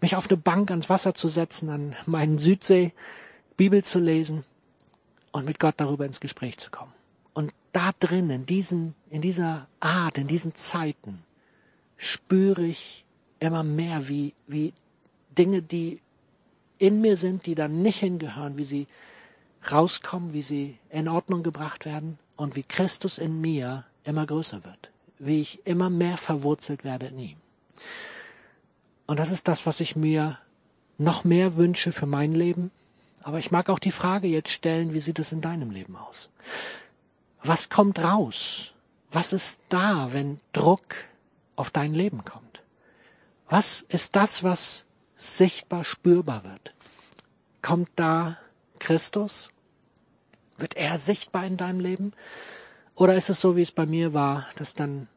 mich 0.00 0.16
auf 0.16 0.30
eine 0.30 0.38
Bank 0.38 0.70
ans 0.70 0.88
Wasser 0.88 1.14
zu 1.14 1.28
setzen, 1.28 1.68
an 1.68 1.96
meinen 2.06 2.38
Südsee, 2.38 2.92
Bibel 3.58 3.84
zu 3.84 3.98
lesen 3.98 4.44
und 5.32 5.44
mit 5.44 5.60
Gott 5.60 5.74
darüber 5.76 6.06
ins 6.06 6.20
Gespräch 6.20 6.56
zu 6.56 6.70
kommen. 6.70 6.92
Und 7.40 7.54
da 7.72 7.92
drin, 7.98 8.28
in 8.28 8.44
diesen, 8.44 8.94
in 9.08 9.22
dieser 9.22 9.66
Art, 9.80 10.18
in 10.18 10.26
diesen 10.26 10.54
Zeiten, 10.54 11.22
spüre 11.96 12.66
ich 12.66 13.06
immer 13.38 13.62
mehr, 13.62 14.08
wie, 14.10 14.34
wie 14.46 14.74
Dinge, 15.38 15.62
die 15.62 16.02
in 16.76 17.00
mir 17.00 17.16
sind, 17.16 17.46
die 17.46 17.54
dann 17.54 17.80
nicht 17.80 18.00
hingehören, 18.00 18.58
wie 18.58 18.64
sie 18.64 18.86
rauskommen, 19.72 20.34
wie 20.34 20.42
sie 20.42 20.78
in 20.90 21.08
Ordnung 21.08 21.42
gebracht 21.42 21.86
werden 21.86 22.18
und 22.36 22.56
wie 22.56 22.62
Christus 22.62 23.16
in 23.16 23.40
mir 23.40 23.86
immer 24.04 24.26
größer 24.26 24.62
wird, 24.66 24.90
wie 25.18 25.40
ich 25.40 25.66
immer 25.66 25.88
mehr 25.88 26.18
verwurzelt 26.18 26.84
werde 26.84 27.06
in 27.06 27.18
ihm. 27.20 27.36
Und 29.06 29.18
das 29.18 29.30
ist 29.30 29.48
das, 29.48 29.64
was 29.64 29.80
ich 29.80 29.96
mir 29.96 30.38
noch 30.98 31.24
mehr 31.24 31.56
wünsche 31.56 31.90
für 31.90 32.04
mein 32.04 32.32
Leben. 32.32 32.70
Aber 33.22 33.38
ich 33.38 33.50
mag 33.50 33.70
auch 33.70 33.78
die 33.78 33.92
Frage 33.92 34.28
jetzt 34.28 34.50
stellen, 34.50 34.92
wie 34.92 35.00
sieht 35.00 35.18
es 35.18 35.32
in 35.32 35.40
deinem 35.40 35.70
Leben 35.70 35.96
aus? 35.96 36.28
Was 37.42 37.68
kommt 37.68 37.98
raus? 37.98 38.72
Was 39.10 39.32
ist 39.32 39.60
da, 39.68 40.12
wenn 40.12 40.40
Druck 40.52 40.94
auf 41.56 41.70
dein 41.70 41.94
Leben 41.94 42.24
kommt? 42.24 42.62
Was 43.48 43.82
ist 43.88 44.14
das, 44.14 44.44
was 44.44 44.84
sichtbar 45.16 45.84
spürbar 45.84 46.44
wird? 46.44 46.74
Kommt 47.62 47.90
da 47.96 48.38
Christus? 48.78 49.50
Wird 50.56 50.76
er 50.76 50.98
sichtbar 50.98 51.44
in 51.46 51.56
deinem 51.56 51.80
Leben? 51.80 52.12
Oder 52.94 53.14
ist 53.14 53.30
es 53.30 53.40
so, 53.40 53.56
wie 53.56 53.62
es 53.62 53.72
bei 53.72 53.86
mir 53.86 54.14
war, 54.14 54.46
dass 54.56 54.74
dann 54.74 55.08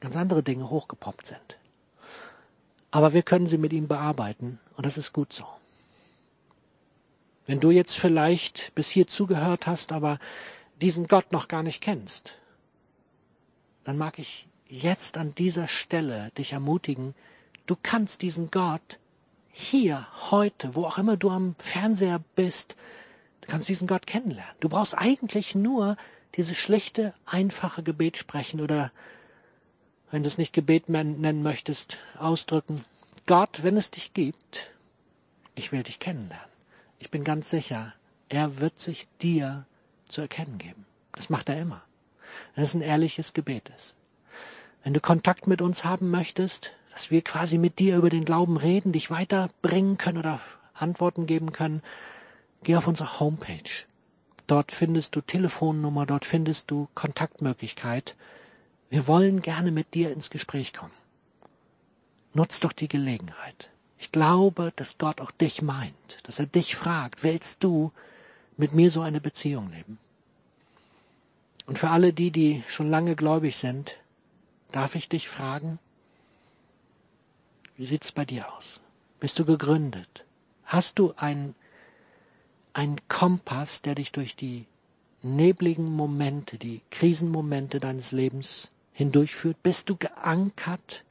ganz 0.00 0.16
andere 0.16 0.42
Dinge 0.42 0.70
hochgepoppt 0.70 1.26
sind? 1.26 1.58
Aber 2.90 3.12
wir 3.12 3.22
können 3.22 3.46
sie 3.46 3.58
mit 3.58 3.72
ihm 3.72 3.88
bearbeiten 3.88 4.60
und 4.76 4.86
das 4.86 4.96
ist 4.96 5.12
gut 5.12 5.32
so. 5.32 5.44
Wenn 7.46 7.60
du 7.60 7.70
jetzt 7.70 7.98
vielleicht 7.98 8.74
bis 8.74 8.88
hier 8.88 9.06
zugehört 9.06 9.66
hast, 9.66 9.92
aber 9.92 10.18
diesen 10.80 11.06
Gott 11.06 11.32
noch 11.32 11.48
gar 11.48 11.62
nicht 11.62 11.80
kennst, 11.80 12.38
dann 13.84 13.96
mag 13.96 14.18
ich 14.18 14.48
jetzt 14.68 15.16
an 15.16 15.34
dieser 15.34 15.68
Stelle 15.68 16.30
dich 16.36 16.52
ermutigen, 16.52 17.14
du 17.66 17.76
kannst 17.80 18.22
diesen 18.22 18.50
Gott 18.50 18.98
hier, 19.52 20.06
heute, 20.30 20.74
wo 20.74 20.84
auch 20.84 20.98
immer 20.98 21.16
du 21.16 21.30
am 21.30 21.54
Fernseher 21.58 22.22
bist, 22.34 22.76
du 23.40 23.48
kannst 23.48 23.68
diesen 23.68 23.86
Gott 23.86 24.06
kennenlernen. 24.06 24.54
Du 24.60 24.68
brauchst 24.68 24.96
eigentlich 24.96 25.54
nur 25.54 25.96
dieses 26.34 26.58
schlichte, 26.58 27.14
einfache 27.24 27.82
Gebet 27.82 28.18
sprechen 28.18 28.60
oder, 28.60 28.92
wenn 30.10 30.22
du 30.22 30.28
es 30.28 30.36
nicht 30.36 30.52
Gebet 30.52 30.88
nennen 30.88 31.42
möchtest, 31.42 31.98
ausdrücken. 32.18 32.84
Gott, 33.26 33.62
wenn 33.62 33.76
es 33.76 33.90
dich 33.90 34.12
gibt, 34.12 34.72
ich 35.54 35.72
will 35.72 35.82
dich 35.82 35.98
kennenlernen. 35.98 36.50
Ich 36.98 37.10
bin 37.10 37.24
ganz 37.24 37.48
sicher, 37.48 37.94
er 38.28 38.60
wird 38.60 38.78
sich 38.78 39.08
dir 39.22 39.64
zu 40.08 40.20
erkennen 40.20 40.58
geben. 40.58 40.86
Das 41.12 41.30
macht 41.30 41.48
er 41.48 41.58
immer. 41.58 41.82
Wenn 42.54 42.64
es 42.64 42.74
ein 42.74 42.82
ehrliches 42.82 43.32
Gebet 43.32 43.70
ist. 43.76 43.96
Wenn 44.82 44.94
du 44.94 45.00
Kontakt 45.00 45.46
mit 45.46 45.62
uns 45.62 45.84
haben 45.84 46.10
möchtest, 46.10 46.72
dass 46.92 47.10
wir 47.10 47.22
quasi 47.22 47.58
mit 47.58 47.78
dir 47.78 47.96
über 47.96 48.10
den 48.10 48.24
Glauben 48.24 48.56
reden, 48.56 48.92
dich 48.92 49.10
weiterbringen 49.10 49.98
können 49.98 50.18
oder 50.18 50.40
Antworten 50.74 51.26
geben 51.26 51.52
können, 51.52 51.82
geh 52.62 52.76
auf 52.76 52.86
unsere 52.86 53.20
Homepage. 53.20 53.70
Dort 54.46 54.72
findest 54.72 55.16
du 55.16 55.20
Telefonnummer, 55.20 56.06
dort 56.06 56.24
findest 56.24 56.70
du 56.70 56.88
Kontaktmöglichkeit. 56.94 58.14
Wir 58.88 59.08
wollen 59.08 59.40
gerne 59.40 59.72
mit 59.72 59.94
dir 59.94 60.12
ins 60.12 60.30
Gespräch 60.30 60.72
kommen. 60.72 60.94
Nutz 62.32 62.60
doch 62.60 62.72
die 62.72 62.88
Gelegenheit. 62.88 63.70
Ich 63.98 64.12
glaube, 64.12 64.72
dass 64.76 64.98
Gott 64.98 65.20
auch 65.20 65.30
dich 65.30 65.62
meint, 65.62 66.18
dass 66.24 66.38
er 66.38 66.46
dich 66.46 66.76
fragt, 66.76 67.24
willst 67.24 67.64
du 67.64 67.92
mit 68.56 68.74
mir 68.74 68.90
so 68.90 69.00
eine 69.02 69.20
Beziehung 69.20 69.70
leben? 69.70 69.98
Und 71.66 71.78
für 71.78 71.90
alle 71.90 72.12
die, 72.12 72.30
die 72.30 72.62
schon 72.68 72.88
lange 72.88 73.16
gläubig 73.16 73.56
sind, 73.56 73.98
darf 74.72 74.94
ich 74.94 75.08
dich 75.08 75.28
fragen, 75.28 75.78
wie 77.76 77.86
sieht's 77.86 78.12
bei 78.12 78.24
dir 78.24 78.52
aus? 78.54 78.80
Bist 79.20 79.38
du 79.38 79.44
gegründet? 79.44 80.24
Hast 80.64 80.98
du 80.98 81.12
einen, 81.16 81.54
einen 82.72 82.96
Kompass, 83.08 83.82
der 83.82 83.94
dich 83.94 84.12
durch 84.12 84.36
die 84.36 84.66
nebligen 85.22 85.92
Momente, 85.92 86.58
die 86.58 86.80
Krisenmomente 86.90 87.80
deines 87.80 88.12
Lebens 88.12 88.70
hindurchführt? 88.92 89.62
Bist 89.62 89.90
du 89.90 89.96
geankert 89.96 91.04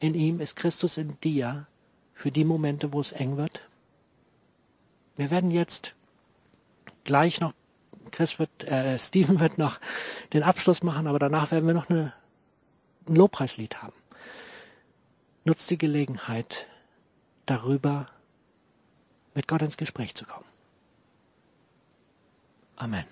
in 0.00 0.14
ihm? 0.14 0.40
Ist 0.40 0.56
Christus 0.56 0.98
in 0.98 1.18
dir 1.20 1.66
für 2.14 2.30
die 2.30 2.44
Momente, 2.44 2.92
wo 2.92 3.00
es 3.00 3.12
eng 3.12 3.36
wird? 3.36 3.62
Wir 5.16 5.30
werden 5.30 5.50
jetzt 5.50 5.96
gleich 7.08 7.40
noch, 7.40 7.54
Chris 8.10 8.38
wird, 8.38 8.64
äh, 8.64 8.98
Steven 8.98 9.40
wird 9.40 9.56
noch 9.56 9.80
den 10.34 10.42
Abschluss 10.42 10.82
machen, 10.82 11.06
aber 11.06 11.18
danach 11.18 11.50
werden 11.50 11.66
wir 11.66 11.72
noch 11.72 11.88
eine, 11.88 12.12
ein 13.08 13.16
Lobpreislied 13.16 13.82
haben. 13.82 13.94
Nutzt 15.44 15.70
die 15.70 15.78
Gelegenheit, 15.78 16.66
darüber 17.46 18.08
mit 19.34 19.48
Gott 19.48 19.62
ins 19.62 19.78
Gespräch 19.78 20.14
zu 20.14 20.26
kommen. 20.26 20.44
Amen. 22.76 23.06